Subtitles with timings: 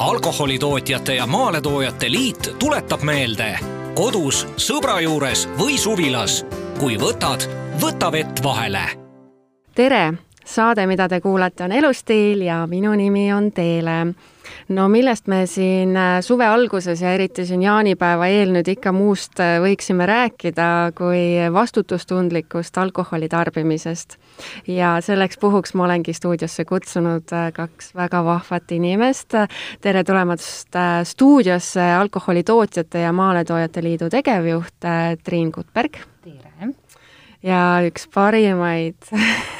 [0.00, 3.58] alkoholitootjate ja Maaletoojate Liit tuletab meelde
[3.94, 6.44] kodus, sõbra juures või suvilas.
[6.78, 7.44] kui võtad,
[7.82, 8.80] võta vett vahele.
[9.74, 10.12] tere,
[10.44, 14.06] saade, mida te kuulate, on Elustiil ja minu nimi on Teele
[14.68, 19.40] no millest me siin äh, suve alguses ja eriti siin jaanipäeva eel nüüd ikka muust
[19.42, 21.22] äh, võiksime rääkida, kui
[21.52, 24.16] vastutustundlikust alkoholi tarbimisest.
[24.66, 29.38] ja selleks puhuks ma olengi stuudiosse kutsunud äh, kaks väga vahvat inimest.
[29.80, 34.88] tere tulemast stuudiosse Alkoholitootjate ja Maaletoojate Liidu tegevjuht
[35.24, 35.98] Triin Kutberg.
[36.24, 36.79] tere!
[37.44, 39.08] Ja üks parimaid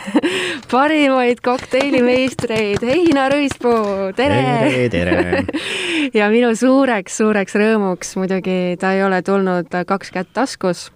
[0.73, 4.41] parimaid kokteilimeistreid, Heina Rõispuu, tere!
[4.69, 5.45] tere, tere!
[6.19, 10.91] ja minu suureks-suureks rõõmuks muidugi ta ei ole tulnud kaks kätt taskus.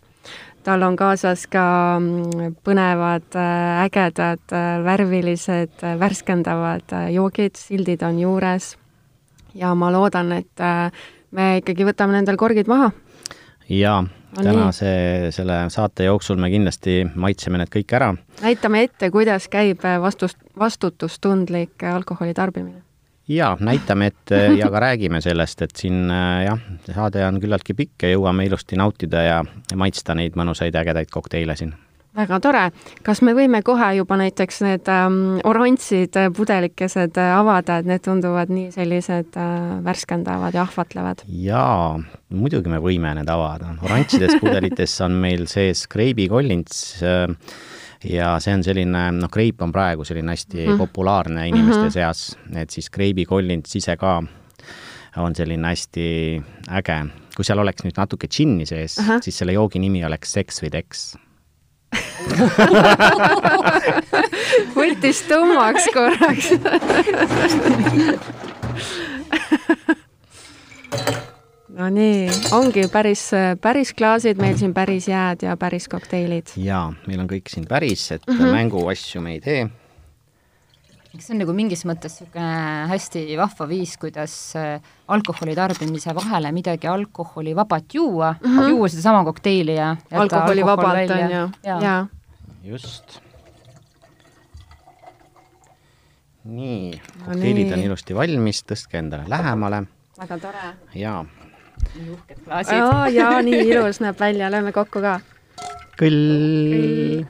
[0.65, 1.65] tal on kaasas ka
[1.99, 3.33] mm, põnevad,
[3.85, 4.45] ägedad,
[4.85, 8.75] värvilised, värskendavad joogid, sildid on juures.
[9.55, 10.67] ja ma loodan, et
[11.31, 12.93] me ikkagi võtame nendel korgid maha.
[13.69, 14.05] jaa
[14.43, 14.89] tänase,
[15.35, 18.15] selle saate jooksul me kindlasti maitseme need kõik ära.
[18.43, 22.83] näitame ette, kuidas käib vastust, vastutustundlik alkoholi tarbimine.
[23.29, 26.11] jaa, näitame ette ja ka räägime sellest, et siin
[26.45, 26.61] jah,
[26.95, 29.41] saade on küllaltki pikk ja jõuame ilusti nautida ja
[29.75, 31.75] maitsta neid mõnusaid ägedaid kokteile siin
[32.17, 32.65] väga tore.
[33.07, 38.71] kas me võime kohe juba näiteks need ähm, oranžid pudelikesed avada, et need tunduvad nii
[38.75, 41.25] sellised äh, värskendavad ja ahvatlevad?
[41.27, 41.95] jaa,
[42.35, 43.75] muidugi me võime need avada.
[43.83, 47.29] oranžides pudelites on meil sees Greibi Collins äh,
[48.05, 50.79] ja see on selline, noh, Greip on praegu selline hästi mm.
[50.81, 51.93] populaarne inimeste mm -hmm.
[51.99, 54.23] seas, et siis Greibi Collins ise ka
[55.17, 57.07] on selline hästi äge.
[57.37, 59.23] kui seal oleks nüüd natuke džinni sees uh, -huh.
[59.23, 61.17] siis selle joogi nimi oleks Sex with X
[64.79, 66.47] võttis tummaks korraks
[71.75, 76.47] no nii, ongi päris, päris klaasid meil siin, päris jääd ja päris kokteilid.
[76.57, 78.59] jaa, meil on kõik siin päris, et mm -hmm.
[78.59, 79.71] mänguasju me ei tee
[81.15, 82.47] eks see on nagu mingis mõttes niisugune
[82.91, 84.83] hästi vahva viis, kuidas äh,
[85.15, 88.73] alkoholi tarbimise vahele midagi alkoholivabat juua mm, -hmm.
[88.73, 92.07] juua sedasama kokteili ja alkoholivabalt on ju, jaa.
[92.65, 93.21] just.
[96.45, 99.85] nii, kokteilid no, on ilusti valmis, tõstke endale lähemale.
[100.19, 100.69] väga tore.
[100.95, 101.25] jaa.
[101.95, 102.79] nii uhked klaasid.
[102.79, 105.21] jaa, jaa, nii ilus näeb välja, lööme kokku ka.
[106.01, 107.27] kõll.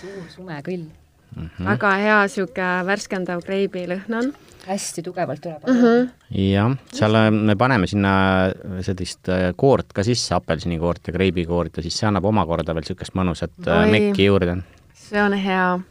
[0.00, 0.88] suur sume kõll
[1.36, 1.48] mm.
[1.58, 1.64] -hmm.
[1.70, 4.32] väga hea niisugune värskendav kreibi lõhn on.
[4.66, 5.82] hästi tugevalt tuleb mm.
[5.82, 6.08] -hmm.
[6.52, 8.14] jah, seal äh, me paneme sinna
[8.46, 12.86] äh, sellist äh, koort ka sisse, apelsinikoort ja kreibikoort ja siis see annab omakorda veel
[12.86, 14.56] niisugust mõnusat Oi, mekki juurde.
[14.94, 15.84] see on hea mm.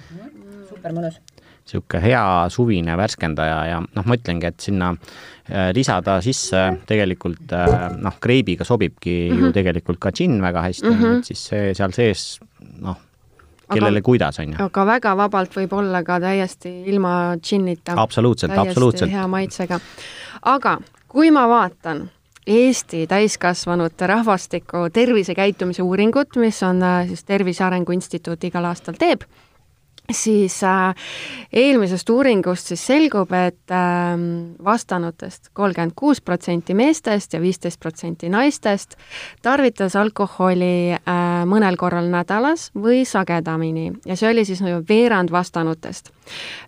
[0.00, 0.66] -hmm.
[0.68, 1.20] super mõnus
[1.64, 4.94] niisugune hea suvine värskendaja ja noh, ma ütlengi, et sinna
[5.76, 7.52] lisada sisse tegelikult
[8.00, 9.40] noh, kreibiga sobibki mm -hmm.
[9.40, 9.52] ju mhm.
[9.52, 11.18] tegelikult ka džinn väga hästi mm, -hmm.
[11.18, 12.40] et siis see seal sees
[12.80, 12.96] noh,
[13.74, 14.58] kellele aga, kuidas, on ju.
[14.66, 17.96] aga väga vabalt võib olla ka täiesti ilma džinnita.
[17.96, 19.12] absoluutselt, absoluutselt.
[19.12, 19.80] hea maitsega.
[20.54, 22.08] aga kui ma vaatan
[22.46, 29.24] Eesti täiskasvanute rahvastiku tervisekäitumise uuringut, mis on äh, siis Tervise Arengu Instituut igal aastal teeb,
[30.12, 30.94] siis äh,
[31.52, 34.18] eelmisest uuringust siis selgub, et äh,
[34.64, 38.98] vastanutest kolmkümmend kuus protsenti meestest ja viisteist protsenti naistest
[39.42, 46.12] tarvitas alkoholi äh, mõnel korral nädalas või sagedamini ja see oli siis nagu veerand vastanutest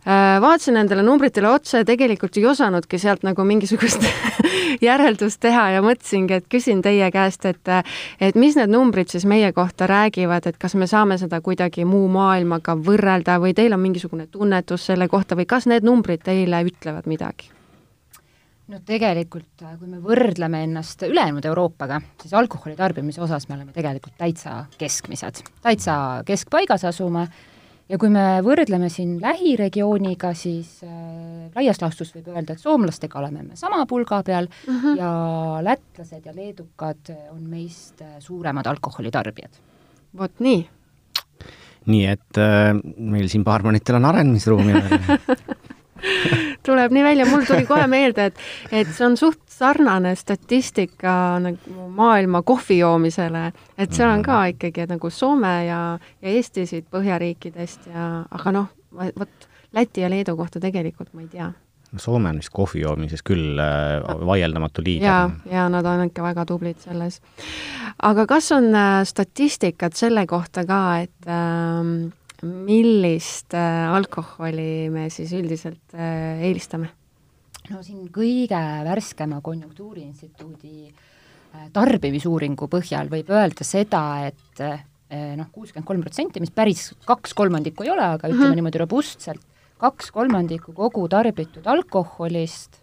[0.07, 0.41] äh,.
[0.41, 4.05] vaatasin nendele numbritele otsa ja tegelikult ei osanudki sealt nagu mingisugust
[4.81, 7.71] järeldust teha ja mõtlesingi, et küsin teie käest, et
[8.21, 12.09] et mis need numbrid siis meie kohta räägivad, et kas me saame seda kuidagi muu
[12.13, 16.63] maailmaga võrrelda, öelda või teil on mingisugune tunnetus selle kohta või kas need numbrid teile
[16.67, 17.51] ütlevad midagi?
[18.67, 23.73] no tegelikult, äh, kui me võrdleme ennast ülejäänud Euroopaga, siis alkoholi tarbimise osas me oleme
[23.73, 27.29] tegelikult täitsa keskmised, täitsa keskpaigas asume
[27.89, 33.45] ja kui me võrdleme siin lähiregiooniga, siis äh, laias laastus võib öelda, et soomlastega oleme
[33.47, 34.99] me sama pulga peal mm -hmm.
[34.99, 35.13] ja
[35.63, 39.63] lätlased ja leedukad on meist äh, suuremad alkoholitarbijad.
[40.17, 40.67] vot nii
[41.91, 45.27] nii et äh, meil siin baarmanitel on arenemisruumi veel.
[46.67, 48.41] Tuleb nii välja, mul tuli kohe meelde, et,
[48.71, 53.47] et see on suht sarnane statistika nagu maailma kohvi joomisele,
[53.79, 55.83] et seal on ka ikkagi nagu Soome ja,
[56.23, 61.33] ja Eesti siit Põhjariikidest ja, aga noh, vot Läti ja Leedu kohta tegelikult ma ei
[61.33, 61.49] tea
[61.97, 65.07] Soome on vist kohvi joomises küll äh, vaieldamatu liider.
[65.07, 67.21] ja, ja nad on ikka väga tublid selles.
[68.03, 72.13] aga kas on äh, statistikat selle kohta ka, et äh,
[72.43, 76.91] millist äh, alkoholi me siis üldiselt äh, eelistame?
[77.71, 84.83] no siin kõige värskema Konjunktuuriinstituudi äh, tarbimisuuringu põhjal võib öelda seda, et äh,
[85.39, 88.61] noh, kuuskümmend kolm protsenti, mis päris kaks kolmandikku ei ole, aga ütleme mm -hmm.
[88.61, 89.43] niimoodi robustselt,
[89.83, 92.81] kaks kolmandikku kogu tarbitud alkoholist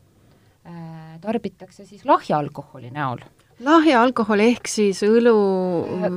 [0.66, 3.24] äh, tarbitakse siis lahja alkoholi näol
[3.64, 5.34] lahja alkohol ehk siis õlu,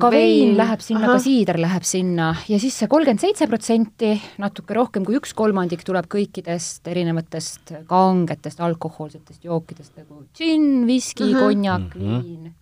[0.00, 4.12] ka vein läheb sinna, ka siider läheb sinna ja siis see kolmkümmend seitse protsenti,
[4.43, 11.43] natuke rohkem kui üks kolmandik tuleb kõikidest erinevatest kangetest alkohoolsetest jookidest nagu džinn, viski -hmm.
[11.44, 12.22] konjak -hmm.
[12.22, 12.55] viin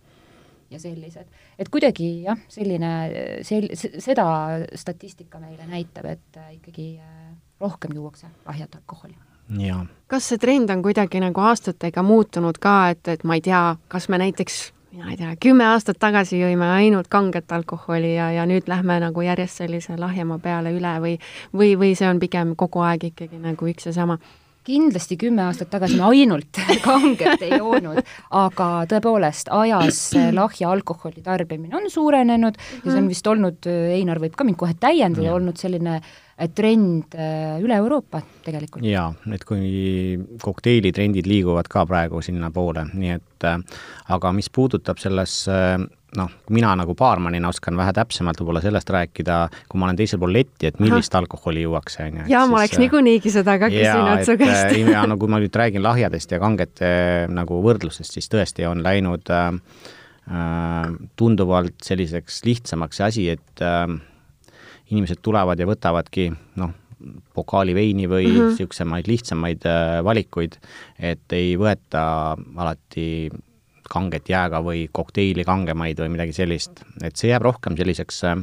[0.69, 1.25] ja sellised.
[1.59, 2.91] et kuidagi jah, selline,
[3.47, 4.27] sel-, seda
[4.75, 9.15] statistika meile näitab, et äh, ikkagi äh, rohkem juuakse lahjat alkoholi.
[10.07, 14.09] Kas see trend on kuidagi nagu aastatega muutunud ka, et, et ma ei tea, kas
[14.09, 18.69] me näiteks mina ei tea, kümme aastat tagasi jõime ainult kanget alkoholi ja, ja nüüd
[18.71, 21.13] lähme nagu järjest sellise lahjema peale üle või,
[21.53, 24.19] või, või see on pigem kogu aeg ikkagi nagu üks ja sama?
[24.65, 27.99] kindlasti kümme aastat tagasi me ainult kanget ei joonud,
[28.33, 29.99] aga tõepoolest, ajas
[30.33, 34.73] lahja alkoholi tarbimine on suurenenud ja see on vist olnud, Einar võib ka mind kohe
[34.79, 36.15] täiendada, olnud selline äh,
[36.55, 38.83] trend äh, üle Euroopa tegelikult.
[38.83, 43.61] jaa, et kui kokteilitrendid liiguvad ka praegu sinnapoole, nii et äh,
[44.11, 45.77] aga mis puudutab selles äh,
[46.19, 49.37] noh, mina nagu baarmanina oskan vähe täpsemalt võib-olla sellest rääkida,
[49.71, 51.23] kui ma olen teisel pool letti, et millist Aha.
[51.23, 52.25] alkoholi juuakse, on ju.
[52.31, 54.75] jaa, ma oleks niikuinii seda ka küsinud su käest.
[54.91, 56.89] ja no kui ma nüüd räägin lahjadest ja kangete
[57.31, 59.55] nagu võrdlusest, siis tõesti on läinud äh,
[61.15, 63.87] tunduvalt selliseks lihtsamaks see asi, et äh,
[64.91, 66.29] inimesed tulevad ja võtavadki
[66.61, 66.73] noh,
[67.33, 69.11] pokaali veini või niisugusemaid mm -hmm.
[69.11, 70.57] lihtsamaid äh, valikuid,
[70.99, 73.29] et ei võeta alati
[73.89, 78.37] kanget jääga või kokteili kangemaid või midagi sellist, et see jääb rohkem selliseks äh,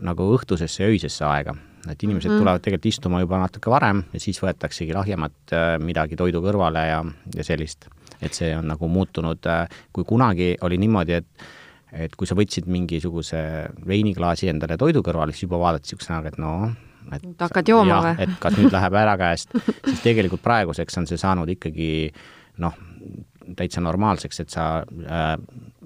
[0.00, 1.54] nagu õhtusesse ja öisesse aega.
[1.90, 6.16] et inimesed mm tulevad tegelikult istuma juba natuke varem ja siis võetaksegi lahjemat äh, midagi
[6.16, 7.04] toidu kõrvale ja,
[7.34, 7.88] ja sellist.
[8.22, 11.26] et see on nagu muutunud äh,, kui kunagi oli niimoodi, et
[11.92, 13.42] et kui sa võtsid mingisuguse
[13.88, 16.40] veiniklaasi endale toidu kõrvale, siis juba vaadati niisuguse näoga, et
[17.12, 18.14] et et hakkad jooma või?
[18.24, 19.52] et kas nüüd läheb ära käest,
[19.88, 21.90] siis tegelikult praeguseks on see saanud ikkagi
[22.62, 22.76] noh,
[23.58, 25.34] täitsa normaalseks, et sa äh,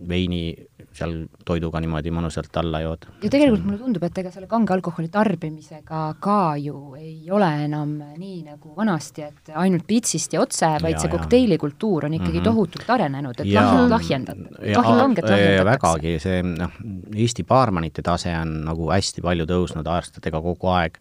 [0.09, 0.55] veini
[0.97, 1.15] seal
[1.47, 3.07] toiduga niimoodi mõnusalt alla jood.
[3.23, 7.95] ja tegelikult mulle tundub, et ega selle kange alkoholi tarbimisega ka ju ei ole enam
[8.17, 12.41] nii nagu vanasti, et ainult pitsist ja otse, vaid ja, see kokteilikultuur on ikkagi mm
[12.41, 12.51] -hmm.
[12.51, 15.65] tohutult arenenud, et kanget lahjendatakse.
[15.71, 16.77] vägagi, see noh,
[17.17, 20.99] Eesti baarmanite tase on nagu hästi palju tõusnud aastatega kogu aeg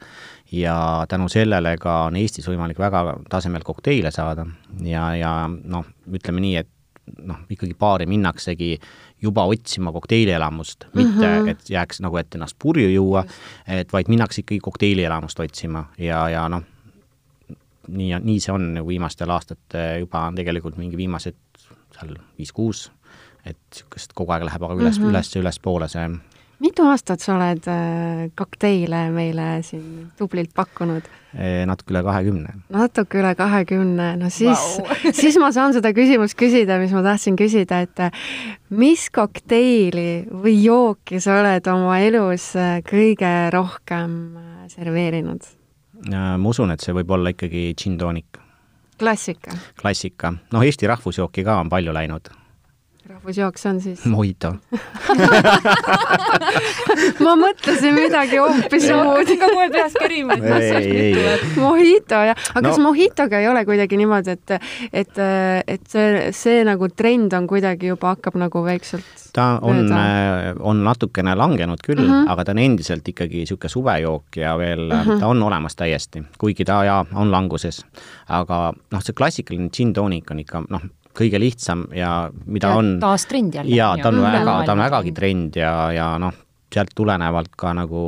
[0.52, 4.46] ja tänu sellele ka on Eestis võimalik väga tasemel kokteile saada
[4.84, 6.70] ja, ja noh, ütleme nii, et
[7.26, 8.76] noh, ikkagi baari minnaksegi
[9.22, 11.50] juba otsima kokteilielamust, mitte mm -hmm.
[11.50, 13.24] et jääks nagu, et ennast purju juua,
[13.68, 16.64] et vaid minnakse ikkagi kokteilielamust otsima ja, ja noh,
[17.88, 21.38] nii, nii see on nagu viimastel aastatel juba on tegelikult mingi viimased
[21.96, 22.92] seal viis-kuus,
[23.46, 25.10] et niisugust kogu aeg läheb aga üles mm, -hmm.
[25.10, 26.08] üles ja ülespoole see
[26.64, 31.08] mitu aastat sa oled äh, kokteile meile siin tublilt pakkunud?
[31.68, 32.54] natuke üle kahekümne.
[32.72, 35.02] natuke üle kahekümne, no siis wow.
[35.22, 38.24] siis ma saan seda küsimust küsida, mis ma tahtsin küsida, et äh,
[38.72, 44.18] mis kokteili või jooki sa oled oma elus äh, kõige rohkem
[44.72, 45.52] serveerinud?
[46.06, 48.40] ma usun, et see võib olla ikkagi džinn-toonik.
[49.00, 49.60] klassika?
[49.80, 52.32] klassika, noh, Eesti rahvusjooki ka on palju läinud
[53.10, 54.06] rahvusjook, see on siis?
[54.14, 54.50] Mojito
[57.26, 59.30] ma mõtlesin midagi hoopis muud.
[59.42, 61.46] ka kohe peas kerima, et tuleb.
[61.62, 62.68] Mojito jah, aga no.
[62.72, 64.48] kas Mojitoga ei ole kuidagi niimoodi, et,
[65.04, 65.16] et,
[65.76, 70.84] et see, see nagu trend on kuidagi juba hakkab nagu väikselt ta on, äh, on
[70.84, 72.32] natukene langenud küll mm, -hmm.
[72.32, 75.20] aga ta on endiselt ikkagi niisugune suvejook ja veel mm, -hmm.
[75.20, 77.86] ta on olemas täiesti, kuigi ta jaa, on languses.
[78.30, 80.82] aga noh, see klassikaline džinn-toonik on ikka noh,
[81.16, 83.76] kõige lihtsam ja mida ja on taas trend jälle.
[83.76, 86.34] jaa, ta on väga, ta on vägagi trend ja, ja noh,
[86.74, 88.04] sealt tulenevalt ka nagu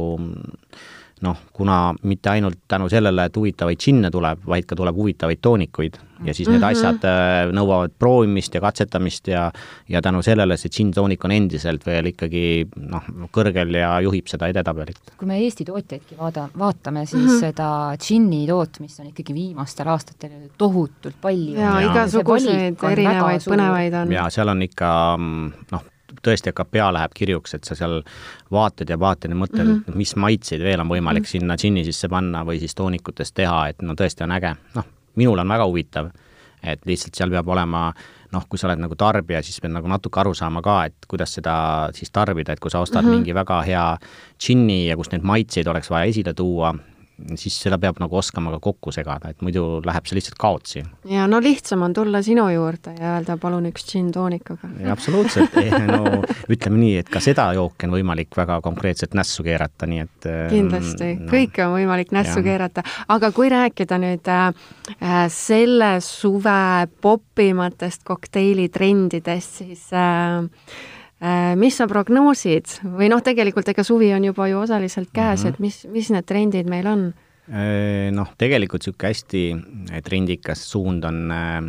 [1.22, 5.98] noh, kuna mitte ainult tänu sellele, et huvitavaid džinne tuleb, vaid ka tuleb huvitavaid toonikuid
[6.26, 6.72] ja siis need mm -hmm.
[6.72, 9.52] asjad äh, nõuavad proovimist ja katsetamist ja
[9.90, 15.14] ja tänu sellele see džinn-toonik on endiselt veel ikkagi noh, kõrgel ja juhib seda edetabelit.
[15.18, 17.40] kui me Eesti tootjaidki vaada, vaatame, siis mm -hmm.
[17.40, 21.60] seda džinni tootmist on ikkagi viimastel aastatel tohutult palju.
[21.60, 24.12] jaa, igasuguseid erinevaid põnevaid on.
[24.12, 25.18] jaa, seal on ikka
[25.72, 25.84] noh,
[26.24, 28.02] tõesti hakkab, pea läheb kirjuks, et sa seal
[28.54, 29.96] vaatad ja vaatad ja mõtled mm, -hmm.
[29.96, 31.32] mis maitseid veel on võimalik mm -hmm.
[31.32, 34.56] sinna džinni sisse panna või siis toonikutest teha, et no tõesti on äge.
[34.76, 34.86] noh,
[35.18, 36.12] minul on väga huvitav,
[36.64, 37.90] et lihtsalt seal peab olema
[38.34, 41.38] noh, kui sa oled nagu tarbija, siis pead nagu natuke aru saama ka, et kuidas
[41.38, 41.56] seda
[41.96, 43.16] siis tarbida, et kui sa ostad mm -hmm.
[43.16, 43.98] mingi väga hea
[44.40, 46.74] džinni ja kus neid maitseid oleks vaja esile tuua,
[47.36, 50.84] siis seda peab nagu oskama ka kokku segada, et muidu läheb see lihtsalt kaotsi.
[51.10, 54.72] ja no lihtsam on tulla sinu juurde ja öelda palun üks džinn-toonikaga.
[54.94, 55.58] absoluutselt,
[55.88, 56.22] no
[56.54, 61.14] ütleme nii, et ka seda jooki on võimalik väga konkreetselt nässu keerata, nii et kindlasti
[61.18, 62.48] no,, kõike on võimalik nässu jah.
[62.52, 64.52] keerata, aga kui rääkida nüüd äh,
[65.34, 70.44] selle suve popimatest kokteilitrendidest, siis Äh,
[71.58, 75.54] mis sa prognoosid või noh, tegelikult ega suvi on juba ju osaliselt käes mm, -hmm.
[75.54, 77.08] et mis, mis need trendid meil on?
[77.48, 81.62] Äh, noh, tegelikult niisugune hästi trendikas suund on äh,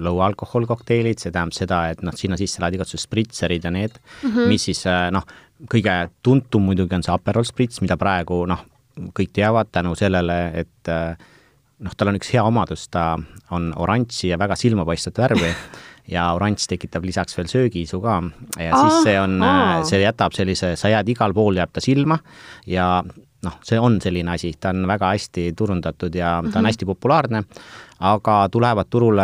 [0.00, 3.92] low alcohol kokteilid, see tähendab seda, et noh, sinna sisse lähevad igasugused spritserid ja need
[4.00, 4.48] mm, -hmm.
[4.48, 5.26] mis siis noh,
[5.70, 8.64] kõige tuntum muidugi on see Aperol Spritz, mida praegu noh,
[9.14, 10.90] kõik teavad tänu sellele, et
[11.80, 13.14] noh, tal on üks hea omadus, ta
[13.54, 15.52] on oranži ja väga silmapaistvat värvi
[16.10, 18.20] ja oranž tekitab lisaks veel söögiisu ka
[18.58, 19.40] ja ah, siis see on,
[19.88, 22.18] see jätab sellise, sa jääd igal pool, jääb ta silma
[22.66, 22.90] ja
[23.44, 26.66] noh, see on selline asi, ta on väga hästi turundatud ja ta on mm -hmm.
[26.66, 27.42] hästi populaarne,
[28.00, 29.22] aga tulevad turule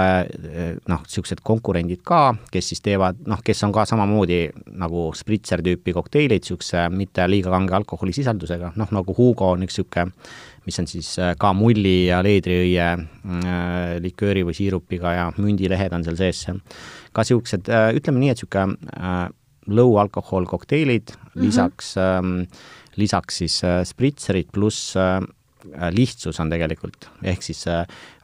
[0.89, 5.93] noh, niisugused konkurendid ka, kes siis teevad, noh, kes on ka samamoodi nagu spritser tüüpi
[5.93, 10.13] kokteilid, niisuguse mitte liiga kange alkoholisisaldusega, noh nagu Hugo on üks niisugune
[10.67, 16.05] mis on siis äh, ka mulli ja leedriõie äh, likööri või siirupiga ja mündilehed on
[16.07, 16.45] seal sees.
[17.15, 19.29] ka niisugused, äh, ütleme nii, et niisugune
[19.67, 21.43] low alcohol kokteilid mm, -hmm.
[21.43, 22.35] lisaks, ähm,
[22.97, 24.95] lisaks siis spritserid pluss
[25.91, 27.65] lihtsus on tegelikult, ehk siis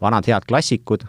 [0.01, 1.03] vanad head klassikud,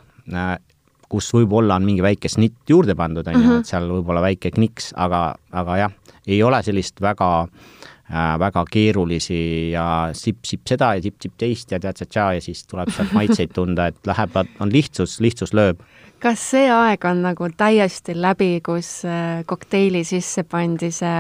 [1.06, 3.60] kus võib-olla on mingi väike snitt juurde pandud, on ju, mhm.
[3.60, 5.94] et seal võib-olla väike kniks, aga, aga jah,
[6.26, 12.26] ei ole sellist väga Äh, väga keerulisi ja sipp-sipp seda ja sipp-sipp teist ja tead-tša
[12.36, 15.82] ja siis tuleb sealt maitseid tunda, et läheb, on lihtsus, lihtsus lööb.
[16.24, 21.16] kas see aeg on nagu täiesti läbi, kus äh, kokteili sisse pandi see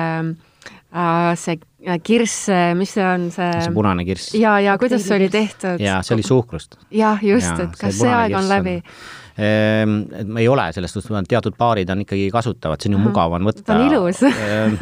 [0.93, 1.57] äh, see
[2.03, 4.35] kirss, mis see on, see see punane kirss.
[4.35, 5.81] ja, ja kuidas see oli tehtud?
[5.83, 6.77] jaa, see oli suhkrust.
[6.91, 8.77] jah, just, et kas see, aeg on läbi?
[9.33, 10.03] Ehm,
[10.37, 13.65] ei ole, selles suhtes teatud baarid on ikkagi kasutavad, see on ju mugav on võtta.
[13.65, 14.75] ta on ilus ehm,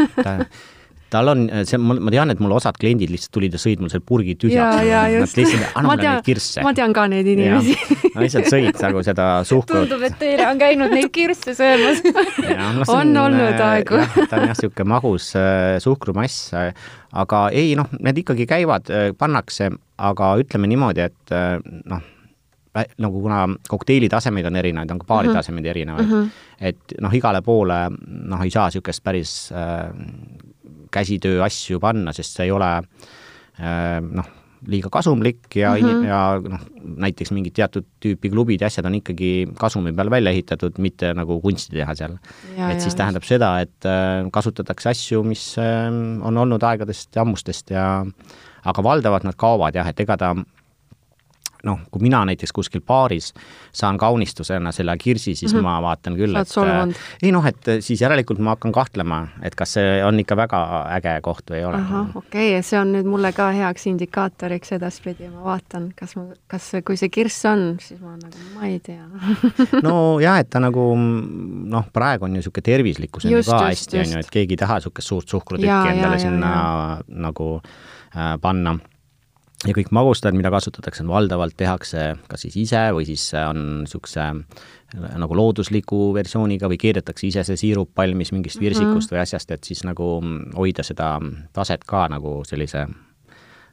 [1.12, 3.92] tal on see, ma, ma tean, et mul osad kliendid lihtsalt tulid ja sõid mul
[3.92, 4.82] selle purgi tühjaks.
[4.88, 6.64] Nad lihtsalt, anna mulle neid kirsse.
[6.66, 7.76] ma tean ka neid inimesi.
[8.14, 9.86] Nad lihtsalt sõid nagu seda suhkrut.
[9.86, 14.00] tundub, et teile on käinud neid kirsse söömas No, on, on olnud äh, aegu.
[14.30, 16.72] ta on jah, niisugune magus äh, suhkrumass, äh,
[17.12, 18.90] aga ei noh, need ikkagi käivad,
[19.20, 21.34] pannakse, aga ütleme niimoodi, et
[21.92, 22.04] noh,
[22.72, 25.38] nagu kuna kokteili tasemeid on erinevaid, on ka baari uh -huh.
[25.38, 26.30] tasemeid erinevaid uh, -huh.
[26.60, 29.92] et noh, igale poole noh, ei saa niisugust päris äh,
[30.92, 34.30] käsitöö asju panna, sest see ei ole äh, noh,
[34.68, 36.06] liiga kasumlik ja mm, -hmm.
[36.06, 36.62] ja noh,
[37.06, 41.40] näiteks mingid teatud tüüpi klubid ja asjad on ikkagi kasumi peal välja ehitatud, mitte nagu
[41.42, 42.18] kunsti teha seal.
[42.70, 45.90] et siis tähendab seda, et äh, kasutatakse asju, mis äh,
[46.22, 48.06] on olnud aegadest ja ammustest ja
[48.66, 50.36] aga valdavalt nad kaovad jah, et ega ta
[51.64, 53.32] noh, kui mina näiteks kuskil baaris
[53.74, 55.64] saan kaunistusena selle kirsi, siis mm -hmm.
[55.64, 56.96] ma vaatan küll, et solvunud.
[57.24, 60.62] ei noh, et siis järelikult ma hakkan kahtlema, et kas see on ikka väga
[60.98, 61.84] äge koht või ei ole.
[62.16, 66.72] okei okay., see on nüüd mulle ka heaks indikaatoriks edaspidi, ma vaatan, kas ma, kas,
[66.86, 69.06] kui see kirss on, siis ma nagu, ma ei tea
[69.86, 74.16] nojah, et ta nagu noh, praegu on ju niisugune tervislikkus on ju ka hästi, on
[74.16, 76.98] ju, et keegi ei taha niisugust suurt suhkrutükki endale ja, sinna ja.
[77.28, 78.80] nagu äh, panna
[79.68, 84.28] ja kõik magustajad, mida kasutatakse, valdavalt tehakse kas siis ise või siis on niisuguse
[84.92, 88.66] nagu loodusliku versiooniga või keedetakse ise see siirup valmis mingist mhm.
[88.66, 89.18] virsikust mm -hmm.
[89.18, 90.10] või asjast, et siis nagu
[90.58, 91.14] hoida seda
[91.54, 92.88] taset ka nagu sellise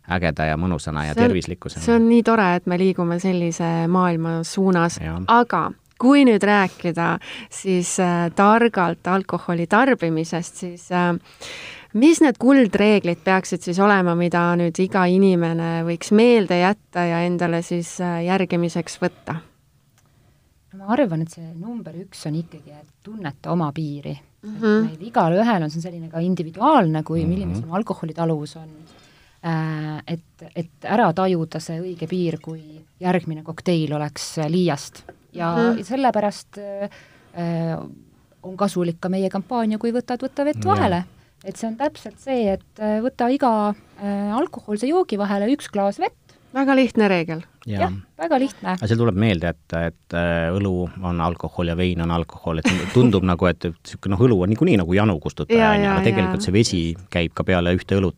[0.09, 1.85] ägeda ja mõnusana ja tervislikkusena.
[1.85, 7.19] see on nii tore, et me liigume sellise maailma suunas, aga kui nüüd rääkida
[7.51, 11.15] siis äh, targalt alkoholi tarbimisest, siis äh,
[11.95, 17.63] mis need kuldreeglid peaksid siis olema, mida nüüd iga inimene võiks meelde jätta ja endale
[17.67, 19.39] siis äh, järgimiseks võtta?
[20.79, 24.49] ma arvan, et see number üks on ikkagi, et tunneta oma piiri mm.
[24.49, 24.55] -hmm.
[24.55, 24.87] et mhm.
[24.87, 27.29] meil igalühel on see selline ka individuaalne, kui mm -hmm.
[27.29, 28.69] milline sul alkoholitaluvus on
[29.45, 35.03] äh,, et, et ära tajuda see õige piir, kui järgmine kokteil oleks liiast
[35.33, 35.83] ja mm -hmm.
[35.85, 37.79] sellepärast äh,
[38.43, 41.05] on kasulik ka meie kampaania Kui võtad, võta vett vahele
[41.49, 46.01] et see on täpselt see, et äh, võta iga äh, alkohoolse joogi vahele üks klaas
[46.03, 46.17] vett.
[46.55, 47.43] väga lihtne reegel.
[47.69, 47.91] jah ja,,
[48.21, 48.77] väga lihtne.
[48.77, 52.71] aga seal tuleb meelde, et, et äh, õlu on alkohol ja vein on alkohol, et
[52.95, 56.41] tundub nagu, et niisugune noh, õlu on niikuinii nagu janu kustutaja, on ju, aga tegelikult
[56.41, 56.47] ja.
[56.47, 58.17] see vesi käib ka peale ühte õlut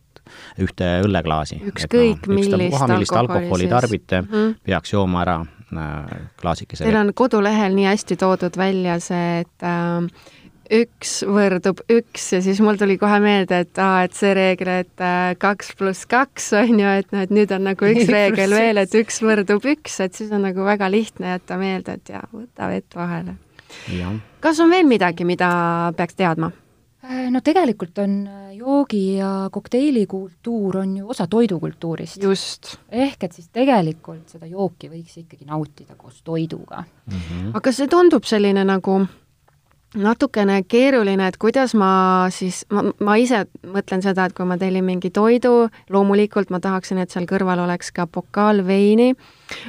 [0.61, 1.57] ühte õlleklaasi.
[1.71, 4.53] ükskõik no, millist, millist alkoholi tarbite mm, -hmm.
[4.63, 6.85] peaks jooma ära äh, klaasikese.
[6.85, 10.29] Teil on kodulehel nii hästi toodud välja see, et äh,
[10.71, 15.03] üks võrdub üks ja siis mul tuli kohe meelde, et aa, et see reegel, et
[15.03, 18.81] äh, kaks pluss kaks on ju, et noh, et nüüd on nagu üks reegel veel,
[18.81, 22.71] et üks võrdub üks, et siis on nagu väga lihtne jätta meelde, et jaa, võta
[22.71, 23.37] vett vahele.
[24.43, 25.51] kas on veel midagi, mida
[25.97, 26.51] peaks teadma?
[27.01, 32.23] Äh, no tegelikult on äh, joogi- ja kokteilikultuur on ju osa toidukultuurist.
[32.23, 32.77] just.
[32.89, 37.17] ehk et siis tegelikult seda jooki võiks ikkagi nautida koos toiduga mm.
[37.17, 37.51] -hmm.
[37.57, 38.99] aga see tundub selline nagu
[39.97, 44.85] natukene keeruline, et kuidas ma siis, ma, ma ise mõtlen seda, et kui ma tellin
[44.87, 49.11] mingi toidu, loomulikult ma tahaksin, et seal kõrval oleks ka pokaal veini,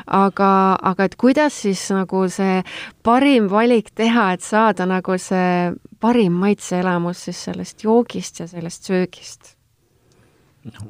[0.06, 0.50] aga,
[0.92, 2.60] aga et kuidas siis nagu see
[3.02, 9.51] parim valik teha, et saada nagu see parim maitseelamus siis sellest joogist ja sellest söögist?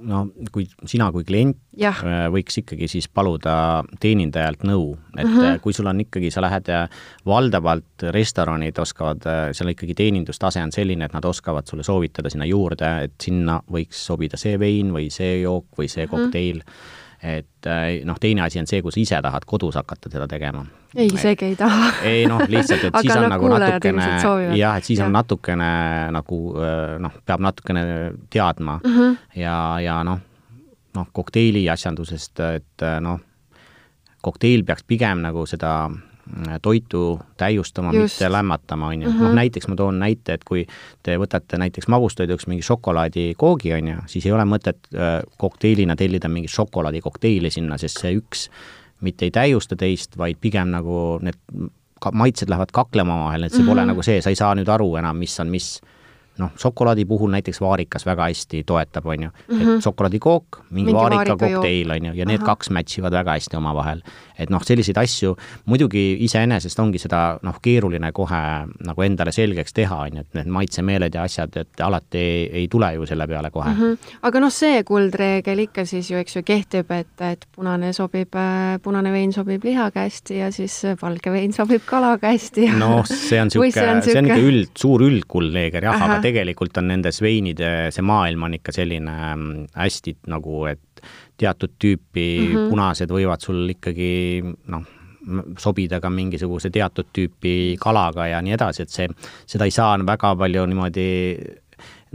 [0.00, 1.92] No kui sina kui klient ja.
[2.04, 5.60] Äh, võiks ikkagi siis paluda teenindajalt nõu, et mm -hmm.
[5.64, 6.88] kui sul on ikkagi, sa lähed äh,
[7.26, 13.04] valdavalt restoranid oskavad, seal ikkagi teenindustase on selline, et nad oskavad sulle soovitada sinna juurde,
[13.04, 16.10] et sinna võiks sobida see vein või see jook või see mhm.
[16.10, 16.68] kokteil mm.
[16.68, 20.26] -hmm et äh, noh, teine asi on see, kui sa ise tahad kodus hakata seda
[20.28, 20.64] tegema.
[20.96, 21.90] ei, isegi ei taha.
[22.08, 24.08] ei noh, lihtsalt, et siis on nagu natukene,
[24.58, 25.06] jah, et siis ja.
[25.06, 25.72] on natukene
[26.18, 27.84] nagu äh, noh, peab natukene
[28.30, 29.16] teadma mm -hmm.
[29.40, 30.18] ja, ja noh,
[30.94, 33.20] noh, kokteili asjandusest, et äh, noh,
[34.22, 35.90] kokteil peaks pigem nagu seda
[36.62, 39.10] toitu täiustama, mitte lämmatama, on ju.
[39.10, 39.34] noh, mhm.
[39.34, 40.66] näiteks ma toon näite, et kui
[41.02, 46.30] te võtate näiteks magustoiduks mingi šokolaadikoogi, on ju, siis ei ole mõtet äh, kokteilina tellida
[46.32, 48.48] mingit šokolaadikokteili sinna, sest see üks
[49.02, 51.38] mitte ei täiusta teist, vaid pigem nagu need
[52.12, 53.70] maitsed lähevad kaklema omavahel, et see mm -hmm.
[53.70, 55.80] pole nagu see, sa ei saa nüüd aru enam, mis on mis
[56.38, 59.80] noh, šokolaadi puhul näiteks vaarikas väga hästi toetab, on ju, et mm -hmm.
[59.84, 62.46] šokolaadikook, mingi, mingi vaarika kokteil, on ju, ja need Aha.
[62.46, 64.02] kaks match ivad väga hästi omavahel.
[64.38, 69.96] et noh, selliseid asju muidugi iseenesest ongi seda noh, keeruline kohe nagu endale selgeks teha,
[69.96, 73.50] on ju, et need maitsemeeled ja asjad, et alati ei, ei tule ju selle peale
[73.50, 73.80] kohe mm.
[73.80, 74.16] -hmm.
[74.22, 78.80] aga noh, see kuldreegel ikka siis ju, eks ju, kehtib, et, et punane sobib, äh,
[78.82, 82.70] punane vein sobib lihaga hästi ja siis valge vein sobib kalaga hästi.
[82.78, 87.20] noh, see on niisugune, see on ikka üld, suur üldkuldreegel jah, aga tegelikult on nendes
[87.22, 91.04] veinide, see maailm on ikka selline mm, hästi nagu, et
[91.38, 92.68] teatud tüüpi mm -hmm.
[92.70, 94.84] punased võivad sul ikkagi noh,
[95.58, 99.08] sobida ka mingisuguse teatud tüüpi kalaga ja nii edasi, et see,
[99.46, 101.08] seda ei saa väga palju niimoodi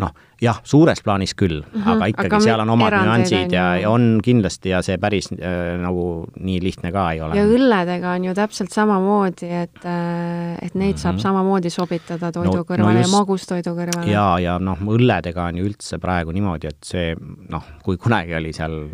[0.03, 3.65] noh, jah, suures plaanis küll mm, -hmm, aga ikkagi aga seal on omad nüansid ja,
[3.81, 7.37] ja on kindlasti ja see päris äh, nagu nii lihtne ka ei ole.
[7.37, 11.01] ja õlledega on ju täpselt samamoodi, et, äh, et neid mm -hmm.
[11.01, 14.11] saab samamoodi sobitada toidu no, kõrvale no just, ja magustoidu kõrvale.
[14.11, 17.15] ja, ja noh, õlledega on ju üldse praegu niimoodi, et see
[17.49, 18.85] noh, kui kunagi oli seal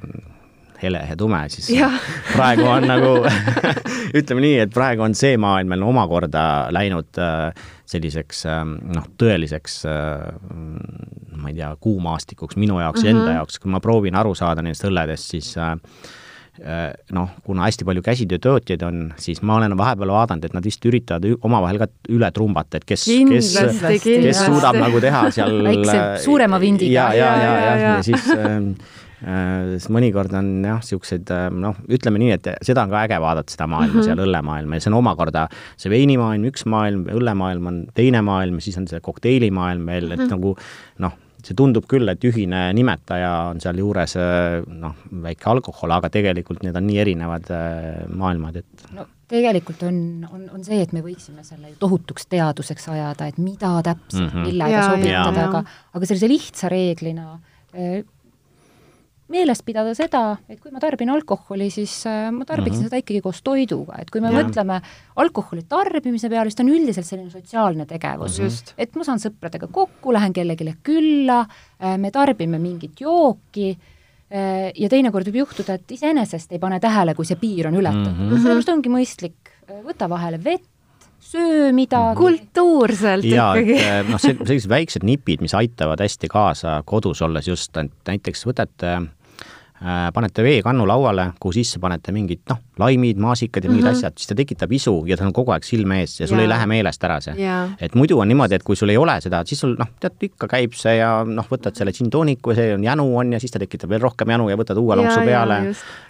[0.83, 1.89] hele ja tume, siis ja.
[2.33, 3.13] praegu on nagu
[4.19, 6.43] ütleme nii, et praegu on see maailm meil omakorda
[6.75, 10.31] läinud äh, selliseks ähm, noh, tõeliseks äh,
[11.39, 13.11] ma ei tea, kuumaastikuks minu jaoks mm -hmm.
[13.11, 13.39] ja enda mhm.
[13.41, 15.77] jaoks, kui ma proovin aru saada nendest õlledest, siis äh,
[17.11, 21.25] noh, kuna hästi palju käsitöötootjaid on, siis ma olen vahepeal vaadanud, et nad vist üritavad
[21.41, 23.53] omavahel ka üle trumbata, et kes, kes,
[24.03, 26.91] kes suudab nagu teha seal väikse, suurema vindiga.
[26.93, 31.31] ja, ja, ja, ja, ja, ja, ja siis ähm, Äh, sest mõnikord on jah, niisugused
[31.33, 34.07] äh, noh, ütleme nii, et seda on ka äge vaadata, seda maailma mm -hmm.
[34.09, 38.77] seal, õllemaailma ja see on omakorda see veinimaailm, üks maailm, õllemaailm on teine maailm siis
[38.77, 40.35] on see kokteilimaailm veel, et mm -hmm.
[40.35, 40.55] nagu
[41.05, 44.95] noh, see tundub küll, et ühine nimetaja on sealjuures äh, noh,
[45.27, 47.51] väike alkohol, aga tegelikult need on nii erinevad
[48.13, 52.89] maailmad, et no tegelikult on, on, on see, et me võiksime selle ju tohutuks teaduseks
[52.93, 54.49] ajada, et mida täpselt mm, -hmm.
[54.49, 57.39] millega ja, sobitada, aga, aga sellise lihtsa reeglina
[59.31, 62.89] meeles pidada seda, et kui ma tarbin alkoholi, siis äh, ma tarbiksin mm -hmm.
[62.91, 64.41] seda ikkagi koos toiduga, et kui me ja.
[64.41, 64.81] mõtleme
[65.15, 68.45] alkoholi tarbimise peale, siis ta on üldiselt selline sotsiaalne tegevus mm.
[68.45, 68.73] -hmm.
[68.77, 71.45] et ma saan sõpradega kokku, lähen kellelegi külla,
[71.79, 77.15] äh, me tarbime mingit jooki äh, ja teinekord võib juhtuda, et iseenesest ei pane tähele,
[77.15, 80.67] kui see piir on ületatud mm -hmm., sellepärast ongi mõistlik võtta vahele vett,
[81.23, 82.19] söö midagi.
[82.19, 83.79] kultuurselt ja, ikkagi.
[84.11, 89.03] noh, sellised väiksed nipid, mis aitavad hästi kaasa kodus olles just, et näiteks võtate äh,
[89.03, 89.22] Äh,
[90.13, 93.97] panete veekannu lauale, kuhu sisse panete mingid noh, laimid, maasikad ja mingid mm -hmm.
[93.97, 96.43] asjad, siis ta tekitab isu ja ta on kogu aeg silme ees ja sul yeah.
[96.43, 97.69] ei lähe meelest ära see yeah..
[97.81, 100.47] et muidu on niimoodi, et kui sul ei ole seda, siis sul noh, tead ikka
[100.47, 103.89] käib see ja noh, võtad selle džintooniku, see on jänu on ja siis ta tekitab
[103.89, 105.59] veel rohkem jänu ja võtad uue lonksu peale.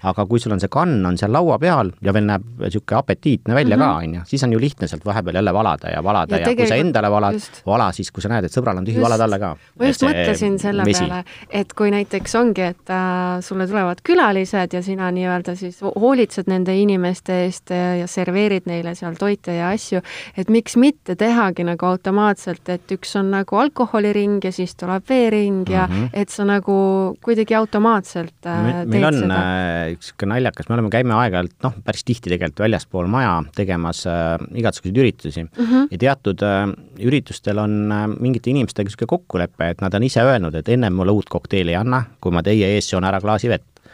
[0.04, 3.56] aga kui sul on see kann on seal laua peal ja veel näeb niisugune apetiitne
[3.56, 3.86] välja mm -hmm.
[3.86, 6.56] ka, on ju, siis on ju lihtne sealt vahepeal jälle valada ja valada ja, ja
[6.56, 9.40] kui sa endale valad, vala siis, kui sa näed, et sõbral on tühi, vala talle
[9.40, 9.56] ka.
[9.80, 11.04] ma just mõtlesin selle vesi.
[11.04, 15.82] peale, et kui näiteks ongi, et äh, sulle sulle tulevad külalised ja sina nii-öelda siis
[15.82, 20.02] hoolitsed nende inimeste eest ja, serveerid neile seal toite ja asju,
[20.38, 25.70] et miks mitte tehagi nagu automaatselt, et üks on nagu alkoholiring ja siis tuleb veering
[25.70, 26.10] ja mm -hmm.
[26.14, 29.36] et sa nagu kuidagi automaatselt äh, meil, meil on seda.
[29.36, 34.06] Äh, üks niisugune naljakas, me oleme, käime aeg-ajalt, noh, päris tihti tegelikult väljaspool maja tegemas
[34.08, 35.88] äh, igasuguseid üritusi mm -hmm.
[35.92, 40.56] ja teatud äh, üritustel on äh, mingite inimestega niisugune kokkulepe, et nad on ise öelnud,
[40.56, 43.50] et ennem mulle uut kokteili ei anna, kui ma teie ees joon ära klaasi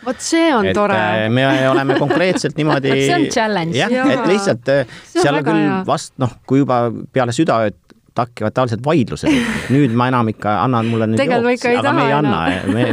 [0.06, 0.96] vot see on et, tore.
[0.96, 3.78] Äh, me oleme konkreetselt niimoodi see on challenge.
[3.78, 5.84] jah, et lihtsalt äh, seal on küll hea.
[5.88, 7.78] vast noh, kui juba peale südaööd
[8.20, 12.16] takkivad tavaliselt vaidlused, nüüd ma enam ikka annan mulle nüüd jooks, aga taha, me ei
[12.16, 12.40] anna,
[12.74, 12.88] me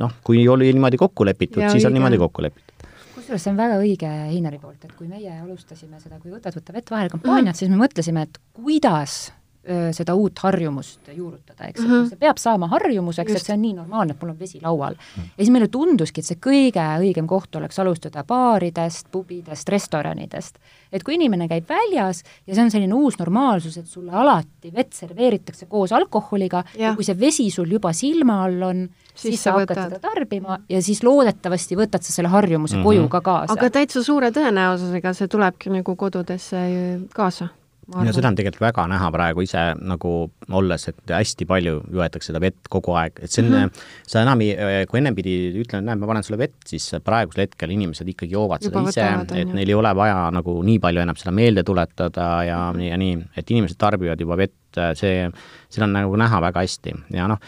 [0.00, 2.74] noh, kui oli niimoodi kokku lepitud, siis on niimoodi kokku lepitud
[3.24, 6.74] kusjuures see on väga õige Heinari poolt, et kui meie alustasime seda Kui võtad, võta
[6.76, 9.32] vett vahele kampaaniat mm., siis me mõtlesime, et kuidas
[9.96, 12.08] seda uut harjumust juurutada, eks mm, -hmm.
[12.08, 15.22] see peab saama harjumuseks, et see on nii normaalne, et mul on vesi laual mm.
[15.22, 15.30] -hmm.
[15.38, 20.58] ja siis meile tunduski, et see kõige õigem koht oleks alustada baaridest, pubidest, restoranidest.
[20.92, 24.92] et kui inimene käib väljas ja see on selline uus normaalsus, et sulle alati vett
[24.92, 29.52] serveeritakse koos alkoholiga ja, ja kui see vesi sul juba silma all on, siis sa
[29.52, 29.88] hakkad võtad.
[29.88, 32.84] seda tarbima ja siis loodetavasti võtad sa selle harjumuse mm -hmm.
[32.84, 33.52] koju ka kaasa.
[33.52, 36.56] aga täitsa suure tõenäosusega see tulebki nagu kodudesse
[37.14, 37.48] kaasa
[38.04, 40.12] ja seda on tegelikult väga näha praegu ise nagu
[40.60, 43.84] olles, et hästi palju juetakse seda vett kogu aeg, et see on mm, -hmm.
[44.12, 47.44] sa enam ei, kui ennem pidi ütlema, et näed, ma panen sulle vett, siis praegusel
[47.46, 51.04] hetkel inimesed ikkagi joovad Juba seda ise, et neil ei ole vaja nagu nii palju
[51.04, 52.88] enam seda meelde tuletada ja mm, -hmm.
[52.90, 55.30] ja nii, et inimesed tarbivad juba vett, see,
[55.70, 57.38] seda on nagu näha väga hästi ja noh,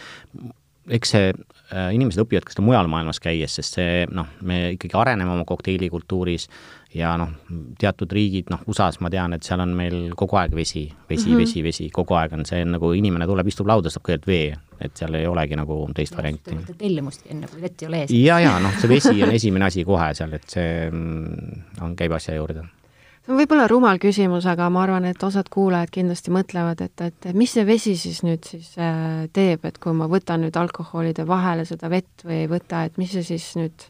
[0.87, 4.97] eks see äh, inimesed õpivad ka seda mujal maailmas käies, sest see noh, me ikkagi
[4.97, 6.47] areneme oma kokteilikultuuris
[6.95, 7.33] ja noh,
[7.79, 11.33] teatud riigid, noh, USA-s ma tean, et seal on meil kogu aeg vesi, vesi mm,
[11.33, 11.41] -hmm.
[11.41, 14.95] vesi, vesi, kogu aeg on see nagu inimene tuleb, istub lauda, saab kõigepealt vee, et
[14.97, 16.57] seal ei olegi nagu teist ja, varianti.
[16.77, 18.15] tellimustki enne, kui vett ei ole ees.
[18.15, 22.15] ja, ja noh, see vesi on esimene asi kohe seal, et see mm, on, käib
[22.17, 26.81] asja juurde see on võib-olla rumal küsimus, aga ma arvan, et osad kuulajad kindlasti mõtlevad,
[26.81, 30.55] et, et mis see vesi siis nüüd siis äh, teeb, et kui ma võtan nüüd
[30.55, 33.89] alkoholide vahele seda vett või ei võta, et mis see siis nüüd,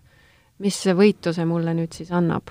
[0.57, 2.49] mis võitu see mulle nüüd siis annab?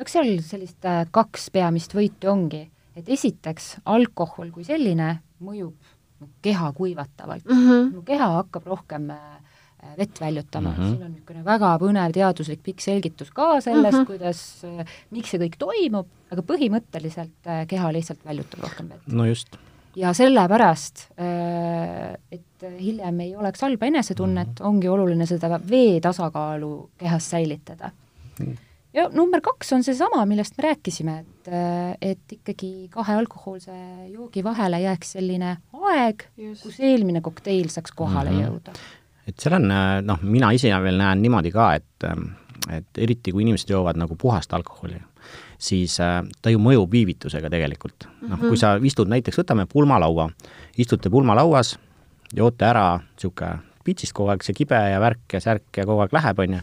[0.00, 2.64] No eks seal sellist äh, kaks peamist võitu ongi,
[2.96, 5.76] et esiteks alkohol kui selline mõjub
[6.44, 7.60] keha kuivatavalt mm.
[7.66, 7.92] -hmm.
[7.98, 9.18] mu keha hakkab rohkem äh,
[9.98, 10.90] vett väljutama mm, -hmm.
[10.90, 14.06] siin on niisugune väga põnev teaduslik pikk selgitus ka sellest mm, -hmm.
[14.06, 19.06] kuidas, äh, miks see kõik toimub, aga põhimõtteliselt keha lihtsalt väljutab rohkem vett.
[19.06, 19.56] no just.
[19.96, 21.08] ja sellepärast,
[22.32, 24.68] et hiljem ei oleks halba enesetunnet mm, -hmm.
[24.68, 27.90] ongi oluline seda vee tasakaalu kehas säilitada
[28.40, 28.46] mm.
[28.46, 31.50] -hmm ja number kaks on seesama, millest me rääkisime, et,
[32.12, 33.74] et ikkagi kahe alkohoolse
[34.10, 35.56] joogi vahele jääks selline
[35.92, 36.26] aeg,
[36.62, 38.48] kus eelmine kokteil saaks kohale mm -hmm.
[38.48, 38.74] jõuda.
[39.28, 39.68] et seal on,
[40.06, 42.08] noh, mina ise veel näen niimoodi ka, et,
[42.70, 44.98] et eriti kui inimesed joovad nagu puhast alkoholi,
[45.58, 45.96] siis
[46.42, 48.08] ta ju mõjub viivitusega tegelikult.
[48.28, 48.56] noh, kui mhm.
[48.56, 50.30] sa istud näiteks, võtame pulmalaua,
[50.78, 51.78] istute pulmalauas,
[52.34, 56.12] joote ära niisugune pitsist kogu aeg see kibe ja värk ja särk ja kogu aeg
[56.12, 56.60] läheb, on ju,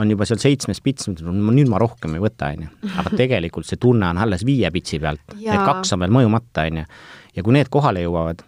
[0.00, 2.92] on juba seal seitsmes pits, nüüd ma rohkem ei võta, on ju.
[3.02, 6.82] aga tegelikult see tunne on alles viie pitsi pealt, need kaks on veel mõjumata, on
[6.82, 6.86] ju.
[7.36, 8.44] ja kui need kohale jõuavad,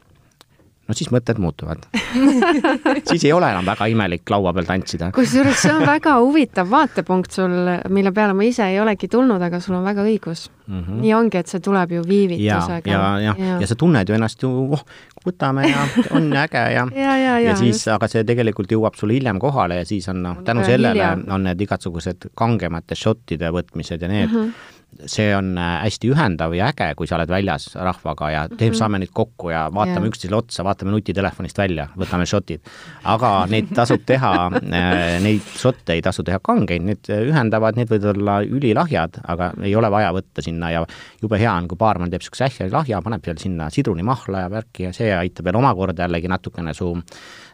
[0.88, 1.86] no siis mõtted muutuvad
[3.10, 5.10] siis ei ole enam väga imelik laua peal tantsida.
[5.16, 7.54] kusjuures see on väga huvitav vaatepunkt sul,
[7.94, 10.80] mille peale ma ise ei olegi tulnud, aga sul on väga õigus mm.
[10.80, 11.00] -hmm.
[11.04, 12.90] nii ongi, et see tuleb ju viivitusega.
[12.90, 14.84] ja, ja, ja, ja., ja sa tunned ju ennast ju, oh,
[15.26, 19.16] võtame ja on äge ja ja, ja, ja, ja siis, aga see tegelikult jõuab sulle
[19.16, 21.26] hiljem kohale ja siis on noh, tänu sellele hiljem.
[21.32, 24.72] on need igasugused kangemate šottide võtmised ja need mm, -hmm
[25.10, 28.78] see on äh, hästi ühendav ja äge, kui sa oled väljas rahvaga ja teeb, mhm.
[28.78, 32.64] saame nüüd kokku ja vaatame üksteisele otsa, vaatame nutitelefonist välja, võtame šotid.
[33.10, 38.10] aga neid tasub teha, äh, neid šotte ei tasu teha kangeid, need ühendavad, need võivad
[38.14, 40.84] olla ülilahjad, aga ei ole vaja võtta sinna ja
[41.22, 44.88] jube hea on, kui baarman teeb niisuguse ähja lahja, paneb seal sinna sidrunimahla ja värki
[44.88, 46.92] ja see aitab veel omakorda jällegi natukene su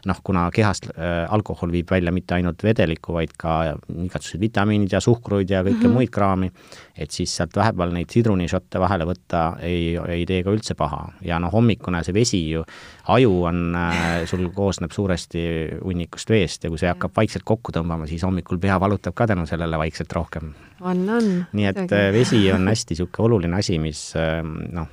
[0.05, 5.01] noh, kuna kehast äh, alkohol viib välja mitte ainult vedelikku, vaid ka igasugused vitamiinid ja
[5.03, 5.97] suhkruid ja kõike mm -hmm.
[5.99, 6.51] muid kraami,
[6.97, 11.11] et siis sealt vahepeal neid sidrunišotte vahele võtta ei, ei tee ka üldse paha.
[11.21, 12.63] ja noh, hommikune see vesi ju,
[13.07, 15.43] aju on äh,, sul koosneb suuresti
[15.83, 19.45] hunnikust veest ja kui see hakkab vaikselt kokku tõmbama, siis hommikul pea valutab ka tänu
[19.45, 20.53] sellele vaikselt rohkem.
[20.81, 21.45] on, on.
[21.53, 24.87] nii et äh, vesi on hästi niisugune oluline asi, mis äh, noh,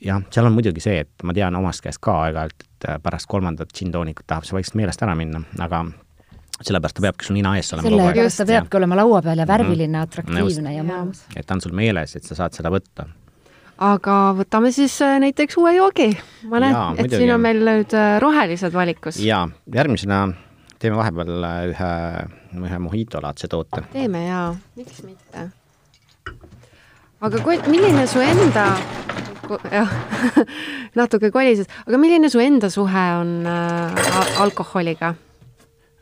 [0.00, 3.28] jah, seal on muidugi see, et ma tean omast käest ka aeg-ajalt, et äh, pärast
[3.30, 5.84] kolmandat džinntoonikut tahab see vaikselt meelest ära minna, aga
[6.58, 9.92] sellepärast ta peabki sul nina ees olema sellepärast ta peabki olema laua peal ja värviline
[9.92, 10.06] mm, -hmm.
[10.08, 11.22] atraktiivne ja mõnus.
[11.36, 13.06] et ta on sul meeles, et sa saad seda võtta.
[13.78, 16.10] aga võtame siis äh, näiteks uue joogi.
[16.44, 17.16] ma näen, et muidugi.
[17.16, 19.20] siin on meil nüüd äh, rohelised valikus.
[19.22, 20.26] jaa, järgmisena
[20.78, 21.92] teeme vahepeal ühe,
[22.66, 23.82] ühe mojito-laadse toote.
[23.92, 25.50] teeme jaa, miks mitte.
[27.18, 28.66] Aga kui, milline su enda,
[29.72, 29.90] jah
[30.98, 35.14] natuke kolises, aga milline su enda suhe on äh, alkoholiga?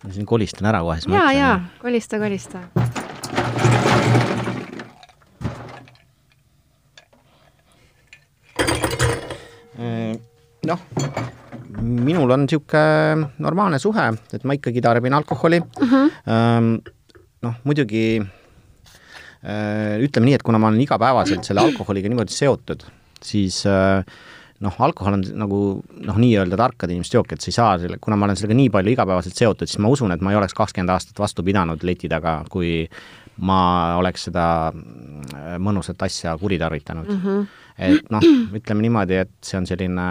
[0.04, 1.24] ma siin kolistan ära kohe, siis ma ütlen.
[1.24, 2.66] jaa, jaa, kolista, kolista
[10.66, 10.80] noh,
[11.80, 15.92] minul on niisugune normaalne suhe, et ma ikkagi tarbin alkoholi uh.
[15.92, 16.80] -huh.
[17.42, 18.20] noh, muidugi
[20.02, 22.82] ütleme nii, et kuna ma olen igapäevaselt selle alkoholiga niimoodi seotud,
[23.22, 24.02] siis äh,
[24.64, 25.60] noh, alkohol on nagu
[26.06, 28.72] noh, nii-öelda tarkade inimeste jook, et sa ei saa selle, kuna ma olen sellega nii
[28.74, 32.10] palju igapäevaselt seotud, siis ma usun, et ma ei oleks kakskümmend aastat vastu pidanud leti
[32.10, 32.88] taga, kui
[33.46, 33.60] ma
[34.00, 37.22] oleks seda äh, mõnusat asja kuritarvitanud mm.
[37.22, 37.48] -hmm.
[37.90, 40.06] et noh, ütleme niimoodi, et see on selline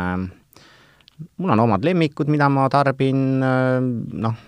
[1.38, 4.40] mul on omad lemmikud, mida ma tarbin, noh,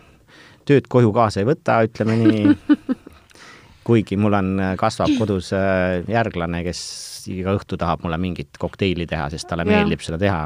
[0.68, 2.56] tööd koju kaasa ei võta, ütleme nii
[3.88, 6.82] kuigi mul on, kasvab kodus äh, järglane, kes
[7.32, 9.72] iga õhtu tahab mulle mingit kokteili teha, sest talle ja.
[9.72, 10.44] meeldib seda teha.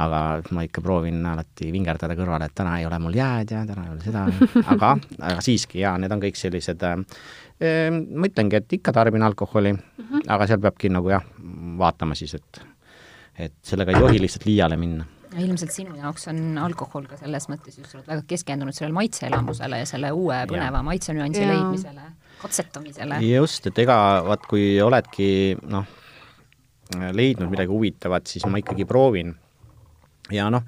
[0.00, 0.22] aga
[0.54, 3.94] ma ikka proovin alati vingerdada kõrvale, et täna ei ole mul jääd ja täna ei
[3.94, 4.26] ole seda,
[4.74, 6.98] aga, aga siiski jaa, need on kõik sellised äh,
[7.60, 10.26] ma ütlengi, et ikka tarbin alkoholi mm, -hmm.
[10.28, 11.24] aga seal peabki nagu jah,
[11.78, 12.66] vaatama siis, et
[13.40, 17.46] et sellega ei tohi lihtsalt liiale minna ja ilmselt sinu jaoks on alkohol ka selles
[17.50, 22.06] mõttes just, sa oled väga keskendunud sellele maitseelamusele ja selle uue põneva maitsenüansi leidmisele,
[22.42, 23.20] katsetamisele.
[23.26, 25.30] just, et ega vaat kui oledki
[25.70, 25.86] noh,
[27.14, 29.34] leidnud midagi huvitavat, siis ma ikkagi proovin.
[30.30, 30.64] ja noh,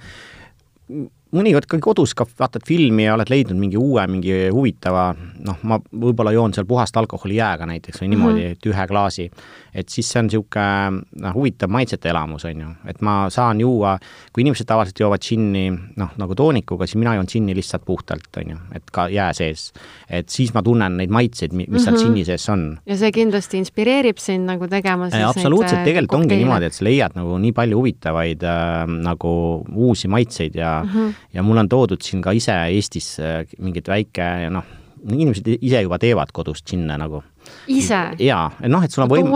[1.32, 5.10] mõnikord ka kodus ka vaatad filmi ja oled leidnud mingi uue, mingi huvitava,
[5.46, 8.58] noh, ma võib-olla joon seal puhast alkoholi jääga näiteks või niimoodi mm, -hmm.
[8.58, 9.30] et ühe klaasi.
[9.74, 13.96] et siis see on niisugune noh, huvitav maitsete elamus, on ju, et ma saan juua,
[14.32, 18.52] kui inimesed tavaliselt joovad džinni noh, nagu toonikuga, siis mina joon džinni lihtsalt puhtalt, on
[18.52, 19.72] ju, et ka jää sees.
[20.10, 21.84] et siis ma tunnen neid maitseid, mis mm -hmm.
[21.84, 22.26] seal džinni mhm.
[22.26, 22.78] sees on.
[22.86, 26.34] ja see kindlasti inspireerib sind nagu tegema siis absoluutselt, äh, tegelikult kokteile.
[26.34, 30.90] ongi niimoodi, et sa leiad nagu nii palju huvitavaid äh, nagu uusi maitseid ja mm,
[30.90, 33.16] -hmm ja mul on toodud siin ka ise Eestis
[33.58, 34.66] mingit väike noh,
[35.10, 37.22] inimesed ise juba teevad kodus džinne nagu.
[37.66, 37.98] ise?
[38.22, 39.32] jaa, noh, et sul on võim-.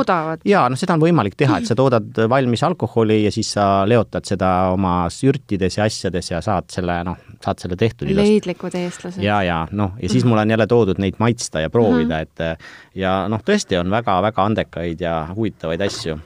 [0.47, 4.29] jaa, noh, seda on võimalik teha, et sa toodad valmis alkoholi ja siis sa leotad
[4.29, 8.11] seda oma sürtides ja asjades ja saad selle, noh, saad selle tehtud.
[8.15, 9.23] leidlikud eestlased.
[9.23, 12.55] ja, ja noh, ja siis mul on jälle toodud neid maitsta ja proovida mm, -hmm.
[12.55, 16.19] et ja noh, tõesti on väga-väga andekaid ja huvitavaid asju.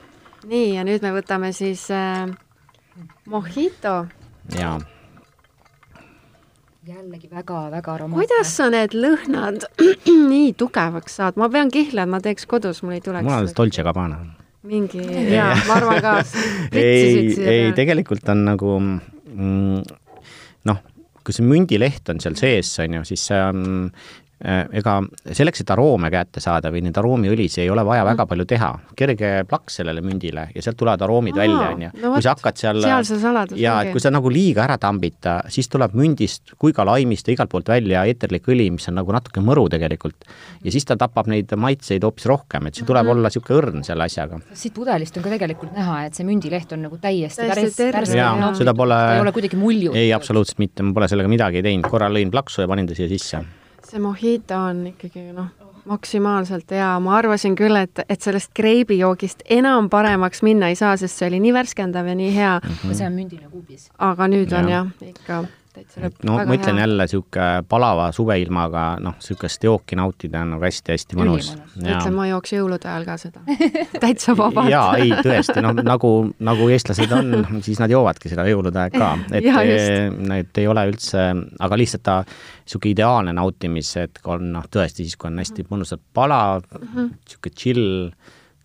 [0.45, 2.29] nii, ja nüüd me võtame siis äh,
[3.25, 4.05] mojito.
[4.57, 4.79] jaa
[6.87, 8.25] jällegi väga-väga aromaatne.
[8.25, 9.65] kuidas sa need lõhnad
[10.31, 13.25] nii tugevaks saad, ma pean kihla, et ma teeks kodus, mul ei tuleks.
[13.27, 14.17] mul on Dolce Gabbana.
[14.65, 15.03] mingi,
[15.37, 16.15] jaa, ma arvan ka.
[16.71, 19.83] ei, ei, tegelikult on nagu mm,
[20.71, 20.81] noh,
[21.21, 23.61] kui see mündileht on seal sees, on ju, siis see on
[24.41, 24.95] ega
[25.37, 28.69] selleks, et aroome kätte saada või neid aroomiõlisi ei ole vaja väga palju teha.
[28.97, 31.91] kerge plaks sellele mündile ja sealt tulevad aroomid Aa, välja, on ju.
[32.01, 35.37] kui sa hakkad seal seal see saladus ja et kui sa nagu liiga ära tambita,
[35.53, 39.13] siis tuleb mündist kui ka laimist ja igalt poolt välja eeterlik õli, mis on nagu
[39.13, 40.25] natuke mõru tegelikult.
[40.63, 43.21] ja siis ta tapab neid maitseid hoopis rohkem, et siin tuleb mm -hmm.
[43.21, 44.41] olla niisugune õrn selle asjaga.
[44.53, 48.53] siit pudelist on ka tegelikult näha, et see mündileht on nagu täiesti täiesti päris jaa,
[48.55, 49.93] seda pole ei ole kuidagi mulju.
[49.93, 53.09] ei, absoluutselt mitte, ma pole sellega midagi teinud, korra lõin plaksu ja panin ta siia
[53.09, 53.60] sisse
[53.91, 55.49] see mojito on ikkagi noh,
[55.85, 61.17] maksimaalselt hea, ma arvasin küll, et, et sellest kreibijoogist enam paremaks minna ei saa, sest
[61.17, 62.69] see oli nii värskendav ja nii hea mm.
[62.69, 62.93] -hmm.
[62.93, 63.89] see on mündine kuubis.
[63.97, 64.59] aga nüüd ja.
[64.59, 65.43] on jah, ikka
[65.75, 66.23] täitsa lõpp.
[66.27, 71.51] no ma ütlen jälle, niisugune palava suveilmaga, noh, niisugust jooki nautida on nagu hästi-hästi mõnus.
[71.77, 73.43] ütlen, ma jooks jõulude ajal ka seda.
[74.03, 74.71] Täitsa vabalt.
[74.71, 76.11] jaa, ei tõesti, noh, nagu,
[76.43, 79.47] nagu eestlased on, siis nad joovadki seda jõulude aeg ka, et
[80.17, 81.29] need ei ole üldse,
[81.59, 86.03] aga lihtsalt ta niisugune ideaalne nautimis, et on noh, tõesti siis, kui on hästi mõnusalt
[86.15, 87.89] palav niisugune chill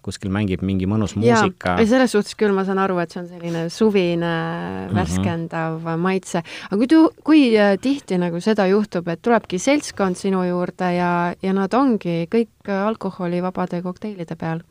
[0.07, 1.77] kuskil mängib mingi mõnus muusika.
[1.83, 4.95] selles suhtes küll ma saan aru, et see on selline suvine mhm.
[4.97, 6.07] värskendav mm -hmm.
[6.07, 6.43] maitse.
[6.71, 11.35] aga kui tu-, kui äh, tihti nagu seda juhtub, et tulebki seltskond sinu juurde ja,
[11.43, 14.65] ja nad ongi kõik alkoholivabade kokteilide peal?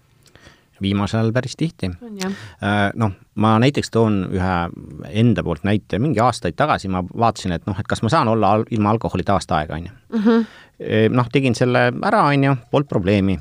[0.81, 1.87] viimasel ajal päris tihti.
[1.87, 4.55] Äh, noh, ma näiteks toon ühe
[5.09, 8.57] enda poolt näite, mingi aastaid tagasi ma vaatasin, et noh, et kas ma saan olla
[8.69, 9.91] ilma alkoholita aasta aega, on ju.
[10.19, 10.45] Mhm.
[11.15, 13.39] noh, tegin selle ära, on ju, polnud probleemi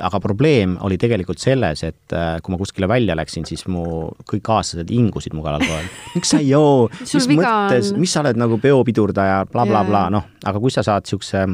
[0.00, 3.84] aga probleem oli tegelikult selles, et äh, kui ma kuskile välja läksin, siis mu
[4.28, 5.90] kõik kaaslased hingusid mu kallal kogu aeg.
[6.16, 9.42] miks sa ei joo, mis mõttes, mis sa oled nagu peopidurdaja?
[9.52, 11.44] Bla,, blablabla, noh, aga kui sa saad niisuguse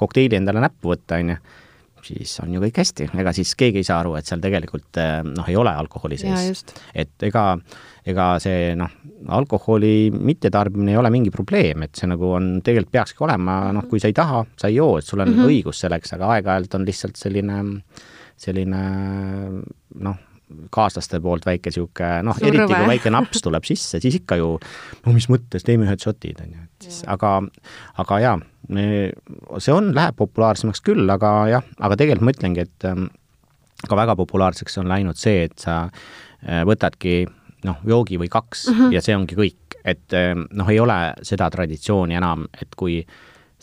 [0.00, 1.40] kokteili endale näppu võtta, on ju,
[2.04, 5.48] siis on ju kõik hästi, ega siis keegi ei saa aru, et seal tegelikult noh,
[5.50, 6.64] ei ole alkoholi sees.
[6.94, 7.44] et ega,
[8.06, 8.92] ega see noh,
[9.38, 14.02] alkoholi mittetarbimine ei ole mingi probleem, et see nagu on, tegelikult peakski olema, noh, kui
[14.02, 15.54] sa ei taha, sa ei joo, et sul on mm -hmm.
[15.54, 17.58] õigus selleks, aga aeg-ajalt on lihtsalt selline,
[18.36, 18.84] selline
[20.00, 20.23] noh,
[20.74, 24.50] kaaslaste poolt väike niisugune noh, eriti kui väike naps tuleb sisse, siis ikka ju
[25.06, 27.36] no mis mõttes, teeme ühed šotid, on ju, et siis aga,
[28.02, 28.34] aga jaa,
[28.68, 33.08] see on, läheb populaarsemaks küll, aga jah, aga tegelikult ma ütlengi, et ähm,
[33.88, 37.24] ka väga populaarseks on läinud see, et sa äh, võtadki
[37.64, 38.94] noh, joogi või kaks mm -hmm.
[38.94, 39.60] ja see ongi kõik.
[39.84, 43.02] et eh, noh, ei ole seda traditsiooni enam, et kui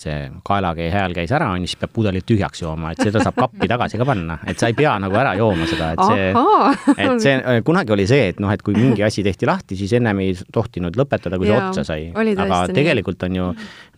[0.01, 3.37] see kaelakee hääl käis ära, on ju, siis peab pudelit tühjaks jooma, et seda saab
[3.39, 6.31] kappi tagasi ka panna, et sa ei pea nagu ära jooma seda, et see,
[7.07, 10.23] et see, kunagi oli see, et noh, et kui mingi asi tehti lahti, siis ennem
[10.23, 12.09] ei tohtinud lõpetada, kui see otsa sai.
[12.15, 13.51] aga tegelikult on ju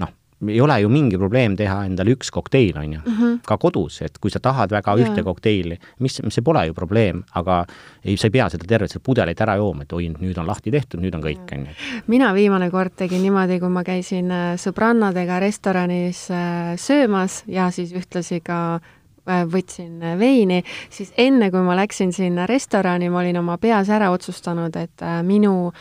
[0.04, 0.14] noh,
[0.48, 3.40] ei ole ju mingi probleem teha endale üks kokteil, on ju mm, -hmm.
[3.46, 5.06] ka kodus, et kui sa tahad väga ja.
[5.06, 7.66] ühte kokteili, mis, see pole ju probleem, aga
[8.04, 10.72] ei, sa ei pea seda tervet seda pudelit ära jooma, et oi, nüüd on lahti
[10.72, 12.02] tehtud, nüüd on kõik, on ju.
[12.08, 17.94] mina viimane kord tegin niimoodi, kui ma käisin äh, sõbrannadega restoranis äh, söömas ja siis
[17.94, 23.58] ühtlasi ka äh, võtsin veini, siis enne, kui ma läksin sinna restorani, ma olin oma
[23.58, 25.72] peas ära otsustanud, et minu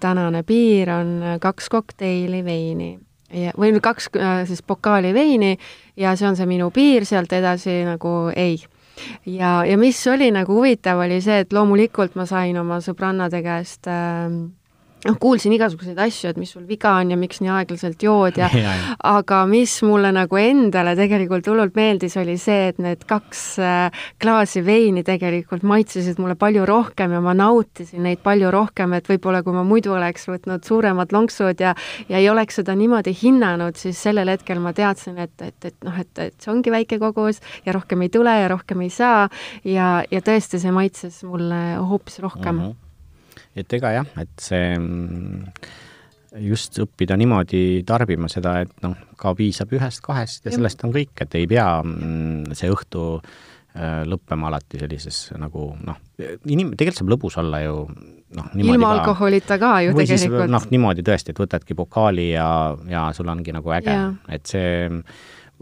[0.00, 2.98] tänane piir on kaks kokteili veini
[3.32, 5.56] ja, või kaks äh, siis pokaali veini
[5.96, 8.60] ja see on see minu piir, sealt edasi nagu ei.
[9.26, 13.88] ja, ja mis oli nagu huvitav, oli see, et loomulikult ma sain oma sõbrannade käest
[13.90, 14.28] äh,
[15.06, 18.48] noh, kuulsin igasuguseid asju, et mis sul viga on ja miks nii aeglaselt jood ja,
[18.56, 18.96] ja, ja.
[19.12, 24.64] aga mis mulle nagu endale tegelikult hullult meeldis, oli see, et need kaks äh, klaasi
[24.66, 29.56] veini tegelikult maitsesid mulle palju rohkem ja ma nautisin neid palju rohkem, et võib-olla kui
[29.56, 31.74] ma muidu oleks võtnud suuremad lonksud ja
[32.08, 35.96] ja ei oleks seda niimoodi hinnanud, siis sellel hetkel ma teadsin, et, et, et noh,
[35.98, 39.26] et, et see ongi väike kogus ja rohkem ei tule ja rohkem ei saa
[39.64, 42.70] ja, ja tõesti, see maitses mulle hoopis rohkem mm.
[42.70, 42.81] -hmm
[43.56, 45.48] et ega jah, et see mm,
[46.48, 51.36] just õppida niimoodi tarbima seda, et noh, ka piisab ühest-kahest ja sellest on kõik, et
[51.40, 56.00] ei pea mm, see õhtu äh, lõppema alati sellises nagu noh,
[56.46, 57.76] inim-, tegelikult saab lõbus olla ju
[58.38, 60.48] noh, ilma alkoholita ka ju tegelikult.
[60.52, 62.48] noh, niimoodi tõesti, et võtadki pokaali ja,
[62.88, 63.98] ja sul ongi nagu äge,
[64.32, 64.88] et see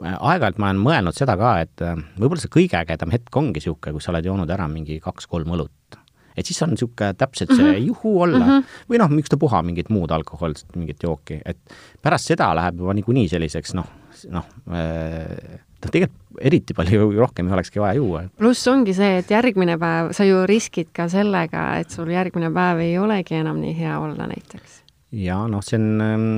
[0.01, 3.97] aeg-ajalt ma olen mõelnud seda ka, et äh, võib-olla see kõige ägedam hetk ongi niisugune,
[3.97, 6.00] kus sa oled joonud ära mingi kaks-kolm õlut
[6.37, 7.87] et siis on niisugune täpselt see mm -hmm.
[7.87, 8.77] juhu olla mm -hmm.
[8.91, 11.59] või noh, ükstapuha mingit muud alkohoolset mingit jooki, et
[12.03, 13.87] pärast seda läheb juba niikuinii selliseks noh,
[14.31, 18.23] noh äh, noh, tegelikult eriti palju rohkem ei olekski vaja juua.
[18.39, 22.85] pluss ongi see, et järgmine päev, sa ju riskid ka sellega, et sul järgmine päev
[22.85, 24.80] ei olegi enam nii hea olla näiteks.
[25.13, 26.29] Ja noh, see on ähm,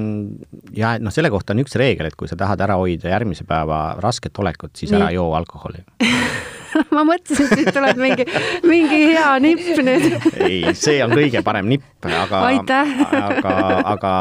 [0.77, 3.99] ja noh, selle kohta on üks reegel, et kui sa tahad ära hoida järgmise päeva
[4.01, 5.01] rasket olekut, siis nii.
[5.01, 5.85] ära joo alkoholi
[6.97, 8.27] ma mõtlesin, et siit tuleb mingi,
[8.65, 10.09] mingi hea nipp nüüd.
[10.49, 13.61] ei, see on kõige parem nipp, aga, aga,
[13.93, 14.15] aga,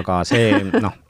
[0.00, 1.00] aga see noh,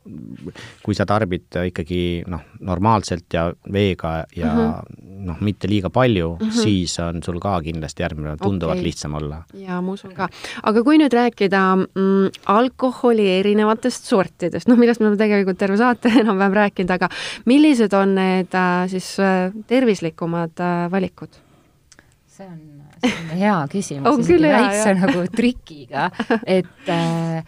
[0.86, 6.32] kui sa tarbid ikkagi noh, normaalselt ja veega ja mm -hmm noh, mitte liiga palju
[6.34, 6.62] mm, -hmm.
[6.62, 8.88] siis on sul ka kindlasti järgmine päev tunduvalt okay.
[8.88, 9.42] lihtsam olla.
[9.54, 10.28] jaa, ma usun ka.
[10.62, 16.12] aga kui nüüd rääkida mm, alkoholi erinevatest sortidest, noh, millest me oleme tegelikult terve saate
[16.22, 17.10] enam-vähem rääkinud, aga
[17.46, 21.42] millised on need äh, siis äh, tervislikumad äh, valikud?
[22.36, 22.58] see on,
[23.00, 26.10] see on hea küsimus väikse nagu trikiga,
[26.44, 27.40] et äh,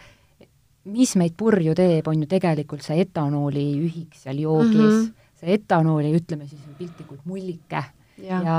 [0.89, 5.53] mis meid purju teeb, on ju tegelikult see etanooli ühik seal joogis mm, -hmm see
[5.55, 7.83] etanooli, ütleme siis piltlikult mullike
[8.23, 8.41] ja.
[8.43, 8.57] ja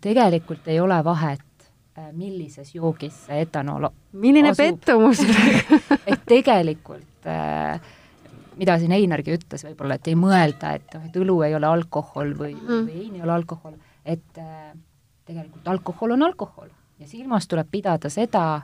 [0.00, 1.66] tegelikult ei ole vahet,
[1.98, 4.62] äh, millises joogis see etanool milline asub.
[4.62, 5.24] pettumus
[6.10, 7.80] et tegelikult äh,
[8.56, 12.34] mida siin Einargi ütles võib-olla, et ei mõelda, et noh, et õlu ei ole alkohol
[12.38, 14.72] või mm., või vein ei ole alkohol, et äh,
[15.28, 16.68] tegelikult alkohol on alkohol
[17.00, 18.62] ja silmas tuleb pidada seda,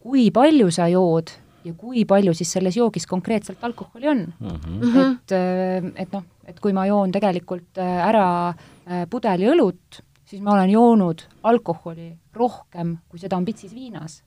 [0.00, 1.32] kui palju sa jood
[1.66, 4.58] ja kui palju siis selles joogis konkreetselt alkoholi on mm.
[4.62, 4.98] -hmm.
[5.02, 10.42] et, äh, et noh, et kui ma joon tegelikult äh, ära äh, pudeli õlut, siis
[10.42, 14.20] ma olen joonud alkoholi rohkem, kui seda on pitsis viinas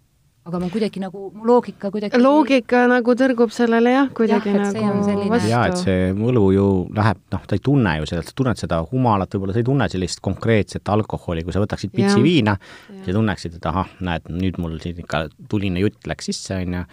[0.50, 5.04] aga ma kuidagi nagu, mu loogika kuidagi loogika nagu tõrgub sellele jah, kuidagi jah, nagu
[5.06, 5.30] selline...
[5.32, 5.52] vastu.
[5.52, 6.66] jaa, et see võlu ju
[6.98, 9.90] läheb, noh, ta ei tunne ju seda, sa tunned seda humalat, võib-olla sa ei tunne
[9.94, 12.24] sellist konkreetset alkoholi, kui sa võtaksid pitsi ja.
[12.26, 12.56] viina,
[13.06, 16.84] sa tunneksid, et ahah, näed, nüüd mul siin ikka tuline jutt läks sisse, on ju,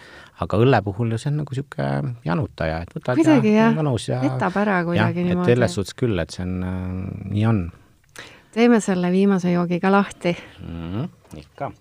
[0.45, 4.21] aga õlle puhul ju see on nagu niisugune janutaja, et võtad kuidagi ja, mõnus ja
[4.23, 5.49] võtab ära kuidagi ja, niimoodi.
[5.49, 6.83] et selles suhtes küll, et see on äh,,
[7.33, 7.63] nii on.
[8.53, 10.93] teeme selle viimase joogiga lahti mm.
[10.93, 11.71] -hmm, ikka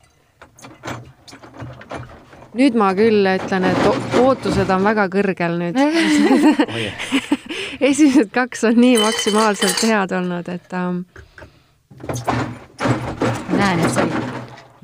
[2.55, 5.77] nüüd ma küll ütlen, et ootused on väga kõrgel nüüd
[7.81, 11.03] esimesed kaks on nii maksimaalselt head olnud, et ähm,
[13.57, 14.11] näen, et seal,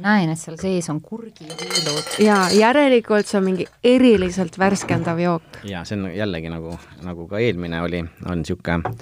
[0.02, 2.16] näen, et seal sees on kurgiviilud.
[2.24, 5.62] ja järelikult see on mingi eriliselt värskendav jook.
[5.64, 8.96] ja see on jällegi nagu, nagu ka eelmine oli, on niisugune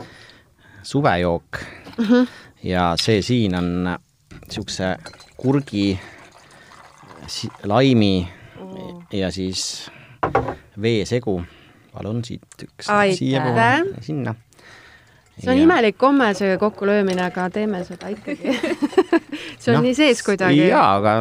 [0.82, 1.62] suvejook
[1.96, 2.04] mm.
[2.04, 2.28] -hmm.
[2.62, 3.72] ja see siin on
[4.46, 4.96] niisuguse
[5.36, 6.00] kurgi,
[7.64, 8.39] laimi oh.
[9.12, 9.90] Ja siis
[10.80, 11.40] veesegu.
[11.92, 14.34] palun siit üks siiapoole, sinna
[15.40, 15.64] see on ja.
[15.64, 18.54] imelik komme, see kokkulöömine, aga teeme seda ikkagi
[19.60, 20.66] see on no, nii sees kuidagi.
[20.68, 21.14] jaa, aga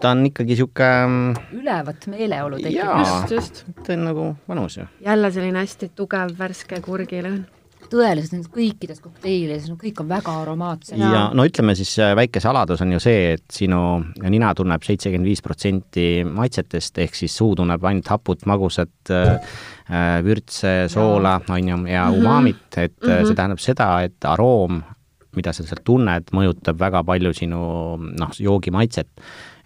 [0.00, 2.80] ta on ikkagi niisugune mm, ülevat meeleolu tekib.
[3.02, 3.64] just, just.
[3.82, 4.86] ta on nagu mõnus ju.
[5.04, 7.44] jälle selline hästi tugev värske kurgilõhn
[7.94, 10.98] tõeliselt nendes kõikides kokteilides, no kõik on väga aromaatsed.
[10.98, 13.80] ja no ütleme siis äh, väike saladus on ju see, et sinu
[14.22, 20.18] nina tunneb seitsekümmend viis protsenti maitsetest, ehk siis suu tunneb ainult haput, magusat äh, äh
[20.24, 22.18] vürtse, soola, on ju, ja mhm.
[22.18, 23.26] umamit, et mm -hmm.
[23.26, 24.82] see tähendab seda, et aroom,
[25.36, 27.64] mida sa sealt tunned, mõjutab väga palju sinu
[27.98, 29.10] noh, joogi maitset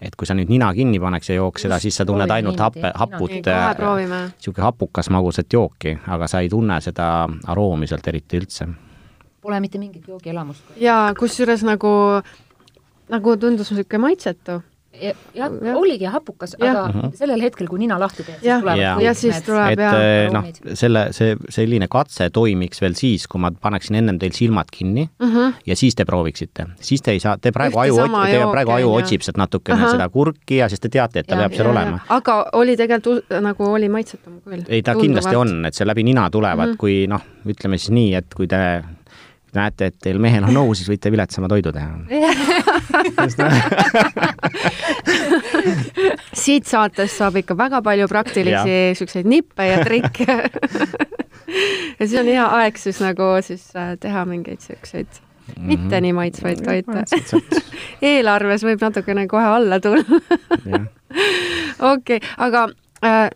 [0.01, 2.91] et kui sa nüüd nina kinni paneks ja jooks seda, siis sa tunned ainult happe,
[2.95, 7.09] haput, niisugune hapukas magusat jooki, aga sa ei tunne seda
[7.51, 8.69] aroomi sealt eriti üldse.
[9.43, 10.75] Pole mitte mingit joogielamust.
[10.79, 11.91] jaa, kusjuures nagu,
[13.11, 14.61] nagu tundus niisugune maitsetu
[15.03, 17.17] jah ja, ja., oligi hapukas, aga mm -hmm.
[17.17, 18.97] sellel hetkel, kui nina lahti teed, siis tulevad ja.
[19.01, 19.95] ja siis tuleb et, jah.
[19.95, 20.45] Eh, noh,
[20.75, 25.35] selle, see selline katse toimiks veel siis, kui ma paneksin ennem teil silmad kinni mm
[25.35, 25.53] -hmm.
[25.67, 26.67] ja siis te prooviksite.
[26.81, 28.95] siis te ei saa, te praegu Ühte aju, te praegu aju ja.
[29.03, 29.91] otsib sealt natukene Aha.
[29.91, 32.01] seda kurki ja siis te teate, et ta ja, peab seal ja, olema.
[32.09, 34.65] aga oli tegelikult nagu oli maitsetum küll?
[34.69, 35.03] ei, ta Tunduvalt.
[35.03, 36.77] kindlasti on, et see läbi nina tulevad mm, -hmm.
[36.77, 38.83] kui noh, ütleme siis nii, et kui te
[39.57, 41.91] näete, et teil mehel on nõu, siis võite viletsama toidu teha.
[46.43, 50.33] Siit saatest saab ikka väga palju praktilisi siukseid nippe ja trikke.
[51.99, 55.67] Ja siis on hea aeg siis nagu siis äh, teha mingeid siukseid mm -hmm.
[55.67, 57.05] mitte nii maitsvaid toite.
[58.13, 60.05] eelarves võib natukene kohe alla tulla.
[61.81, 62.69] Okei okay,, aga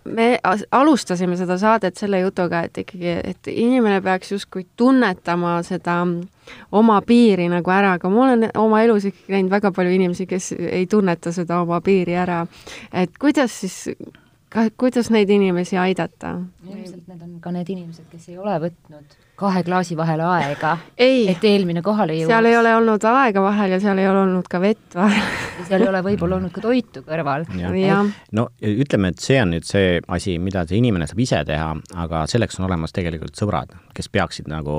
[0.04, 0.38] me
[0.72, 6.00] alustasime seda saadet selle jutuga, et ikkagi, et inimene peaks justkui tunnetama seda
[6.72, 10.52] oma piiri nagu ära, aga ma olen oma elus ikkagi näinud väga palju inimesi, kes
[10.58, 12.46] ei tunneta seda oma piiri ära.
[12.92, 13.78] et kuidas siis,
[14.76, 16.40] kuidas neid inimesi aidata?
[16.68, 21.44] ilmselt need on ka need inimesed, kes ei ole võtnud kahe klaasi vahele aega, et
[21.48, 22.30] eelmine kohale jõuaks.
[22.30, 25.22] seal ei ole olnud aega vahel ja seal ei ole olnud ka vett vahel
[25.58, 27.46] ja seal ei ole võib-olla olnud ka toitu kõrval.
[28.38, 31.70] no ütleme, et see on nüüd see asi, mida see inimene saab ise teha,
[32.04, 34.76] aga selleks on olemas tegelikult sõbrad, kes peaksid nagu,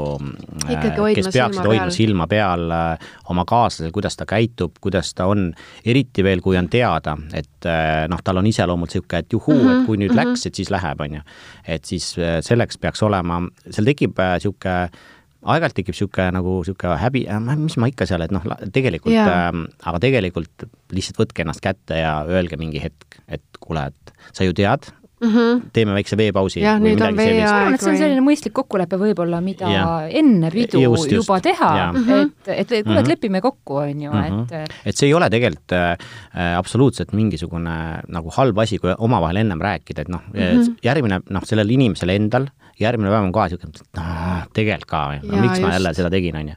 [0.70, 0.86] äh,
[1.18, 1.96] kes peaksid silma hoidma peal.
[1.98, 5.50] silma peal äh, oma kaaslasel, kuidas ta käitub, kuidas ta on,
[5.86, 9.68] eriti veel, kui on teada, et äh, noh, tal on iseloomult niisugune, et juhuu mm,
[9.68, 10.34] -hmm, et kui nüüd mm -hmm.
[10.34, 11.22] läks, et siis läheb, on ju.
[11.68, 12.14] Et siis
[12.46, 15.12] selleks peaks olema, seal tekib niisugune niisugune
[15.44, 18.46] aeg-ajalt tekib niisugune nagu niisugune häbi, äh, mis ma ikka seal, et noh,
[18.76, 23.90] tegelikult yeah., äh, aga tegelikult lihtsalt võtke ennast kätte ja öelge mingi hetk, et kuule,
[23.92, 24.92] et sa ju tead
[25.24, 25.62] mm, -hmm.
[25.74, 26.62] teeme väikse veepausi.
[26.64, 27.78] jah, nüüd on veeaeg.
[27.82, 29.86] see on selline mõistlik kokkulepe võib-olla, mida ja.
[30.10, 31.16] enne pidu just, just.
[31.24, 32.32] juba teha, mm -hmm.
[32.48, 33.12] et, et kuule, et mhm.
[33.16, 34.64] lepime kokku, on ju mm, -hmm.
[34.64, 39.62] et et see ei ole tegelikult äh, absoluutselt mingisugune nagu halb asi, kui omavahel ennem
[39.62, 42.48] rääkida, et noh mm -hmm., järgmine noh, sellel inimesel endal
[42.80, 45.66] järgmine päev on kohe niisugune, et noh, tegelikult ka, no miks just.
[45.66, 46.56] ma jälle seda tegin, on ju.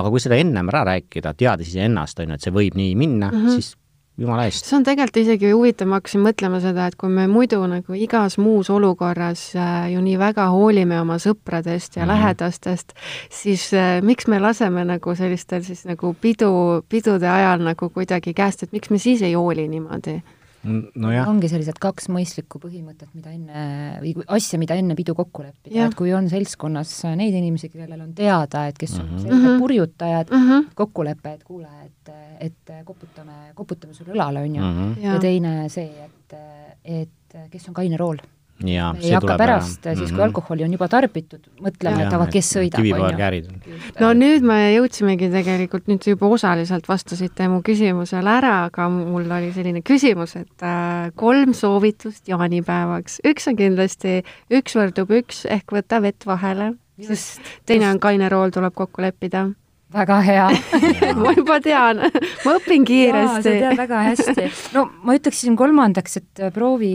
[0.00, 3.30] aga kui seda ennem ära rääkida, teades iseennast, on ju, et see võib nii minna
[3.30, 3.58] mm, -hmm.
[3.58, 3.76] siis
[4.20, 4.68] jumala eest.
[4.68, 8.36] see on tegelikult isegi huvitav, ma hakkasin mõtlema seda, et kui me muidu nagu igas
[8.40, 12.12] muus olukorras äh, ju nii väga hoolime oma sõpradest ja mm -hmm.
[12.12, 12.92] lähedastest,
[13.30, 18.62] siis äh, miks me laseme nagu sellistel siis nagu pidu, pidude ajal nagu kuidagi käest,
[18.62, 20.20] et miks me siis ei hooli niimoodi
[20.64, 23.62] no ongi sellised kaks mõistlikku põhimõtet, mida enne,
[24.02, 28.10] või asja, mida enne pidu kokku leppida, et kui on seltskonnas neid inimesi, kellel on
[28.16, 29.28] teada, et kes on mm -hmm.
[29.28, 30.74] selged purjutajad mm, -hmm.
[30.74, 35.04] kokkulepe, et kuule, et, et koputame, koputame sulle õlale, on ju mm, -hmm.
[35.04, 36.36] ja teine see, et,
[36.84, 38.20] et kes on kaine rool
[38.66, 40.22] ja ei hakka pärast, siis kui mm -hmm.
[40.22, 43.78] alkoholi on juba tarbitud, mõtlema, et aga kes sõidab, on ju.
[44.00, 49.52] no nüüd me jõudsimegi tegelikult, nüüd juba osaliselt vastasite mu küsimusele ära, aga mul oli
[49.52, 53.20] selline küsimus, et äh, kolm soovitust jaanipäevaks.
[53.24, 58.50] üks on kindlasti üks võrdub üks ehk võta vett vahele, sest teine on kaine rool,
[58.50, 59.48] tuleb kokku leppida
[59.92, 60.46] väga hea
[61.22, 62.02] ma juba tean,
[62.44, 63.42] ma õpin kiiresti.
[63.42, 64.46] sa tead väga hästi.
[64.76, 66.92] no ma ütleksin kolmandaks, et äh, proovi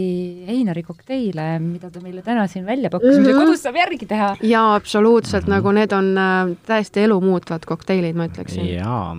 [0.52, 3.26] Einari kokteile, mida ta meile täna siin välja pakkus mm, -hmm.
[3.28, 4.34] mida kodus saab järgi teha.
[4.42, 5.56] jaa, absoluutselt mm, -hmm.
[5.56, 8.66] nagu need on äh, täiesti elumuutvad kokteilid, ma ütleksin.
[8.74, 9.16] jaa,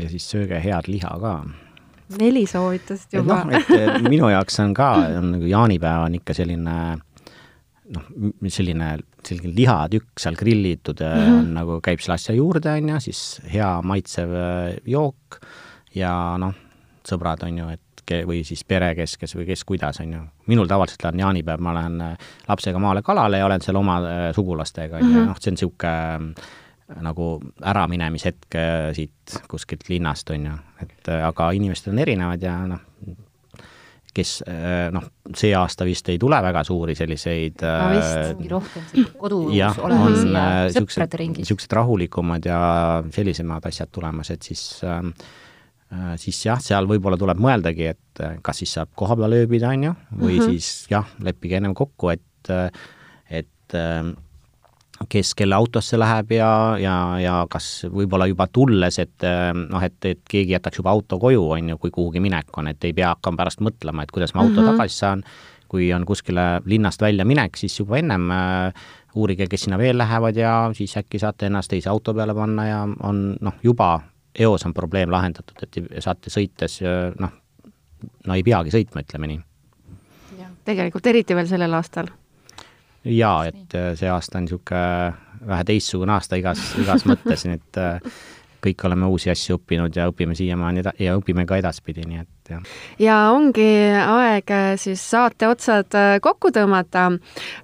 [0.00, 1.40] ja siis sööge head liha ka
[2.18, 3.44] neli soovitust juba.
[3.44, 6.76] noh, et minu jaoks on ka, on nagu jaanipäev on ikka selline
[7.94, 8.04] noh,
[8.48, 8.98] selline
[9.28, 11.38] selline lihatükk seal grillitud mm -hmm.
[11.38, 14.30] on nagu, käib selle asja juurde, on ju, siis hea maitsev
[14.86, 15.40] jook
[15.94, 16.54] ja noh,
[17.08, 17.80] sõbrad, on ju, et
[18.28, 20.20] või siis perekeskes või kes kuidas, on ju.
[20.46, 22.02] minul tavaliselt on jaanipäev, ma lähen
[22.48, 24.00] lapsega maale kalale ja olen seal oma
[24.32, 25.26] sugulastega, on ju, mhm.
[25.30, 26.34] noh, see on niisugune
[27.00, 27.28] nagu
[27.64, 28.58] äraminemishetk
[28.92, 32.82] siit kuskilt linnast, on ju, et aga inimesed on erinevad ja noh,
[34.14, 34.34] kes
[34.94, 40.28] noh, see aasta vist ei tule väga suuri selliseid no vist, mingi rohkem kodus olemisi
[40.30, 41.44] ja sõprade ringis.
[41.44, 42.60] niisugused rahulikumad ja
[43.14, 45.02] sellisemad asjad tulemas, et siis äh,
[46.20, 50.38] siis jah, seal võib-olla tuleb mõeldagi, et kas siis saab kohapeal ööbida, on ju, või
[50.38, 50.54] mm -hmm.
[50.54, 52.50] siis jah, leppige ennem kokku, et,
[53.30, 53.78] et
[55.08, 59.26] kes kelle autosse läheb ja, ja, ja kas võib-olla juba tulles, et
[59.58, 62.84] noh, et, et keegi jätaks juba auto koju, on ju, kui kuhugi minek on, et
[62.86, 64.78] ei pea hakkama pärast mõtlema, et kuidas ma auto mm -hmm.
[64.78, 65.24] tagasi saan,
[65.68, 68.72] kui on kuskile linnast välja minek, siis juba ennem äh,
[69.14, 72.88] uurige, kes sinna veel lähevad ja siis äkki saate ennast teise auto peale panna ja
[73.02, 74.00] on noh, juba
[74.38, 76.80] eos on probleem lahendatud, et saate sõites
[77.18, 77.30] noh,
[78.26, 79.40] no ei peagi sõitma, ütleme nii.
[80.64, 82.06] tegelikult eriti veel sellel aastal
[83.04, 87.80] jaa, et äh, see aasta on niisugune vähe teistsugune aasta igas, igas mõttes, nii et
[87.80, 88.18] äh,
[88.64, 92.62] kõik oleme uusi asju õppinud ja õpime siiamaani ja õpime ka edaspidi, nii et jah.
[92.98, 93.68] ja ongi
[94.00, 97.10] aeg äh, siis saate otsad kokku tõmmata.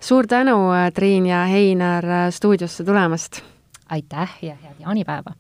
[0.01, 0.59] suur tänu,
[0.95, 3.43] Triin ja Heinar stuudiosse tulemast!
[3.91, 5.35] aitäh ja head jaanipäeva!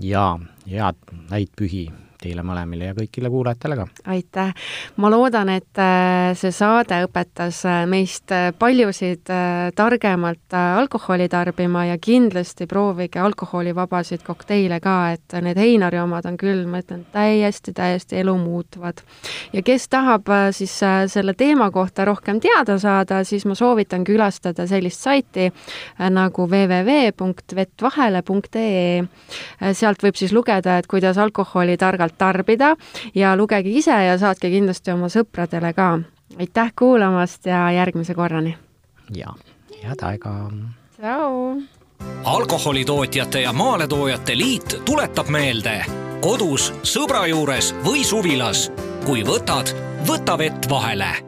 [0.00, 0.38] jaa,
[0.70, 1.88] head häid pühi
[2.22, 3.86] teile mõlemile ja kõigile kuulajatele ka.
[4.10, 4.52] aitäh!
[4.96, 9.30] ma loodan, et äh, see saade õpetas äh, meist äh, paljusid
[9.78, 16.66] targemalt alkoholi tarbima ja kindlasti proovige alkoholivabasid kokteile ka, et need Heinari omad on küll,
[16.70, 18.96] ma ütlen, täiesti, täiesti elumuutvad.
[19.52, 20.74] ja kes tahab siis
[21.12, 25.52] selle teema kohta rohkem teada saada, siis ma soovitan külastada sellist saiti
[25.98, 29.04] nagu www.vettvahele.ee.
[29.72, 32.76] sealt võib siis lugeda, et kuidas alkoholi targalt targalt tarbida
[33.14, 35.98] ja lugege ise ja saatke kindlasti oma sõpradele ka.
[36.38, 38.56] aitäh kuulamast ja järgmise korrani!
[39.14, 39.34] ja,
[39.82, 40.50] head aega!
[40.96, 41.62] tšau!
[42.24, 45.84] alkoholitootjate ja maaletoojate liit tuletab meelde
[46.20, 48.70] kodus, sõbra juures või suvilas.
[49.06, 49.74] kui võtad,
[50.06, 51.27] võta vett vahele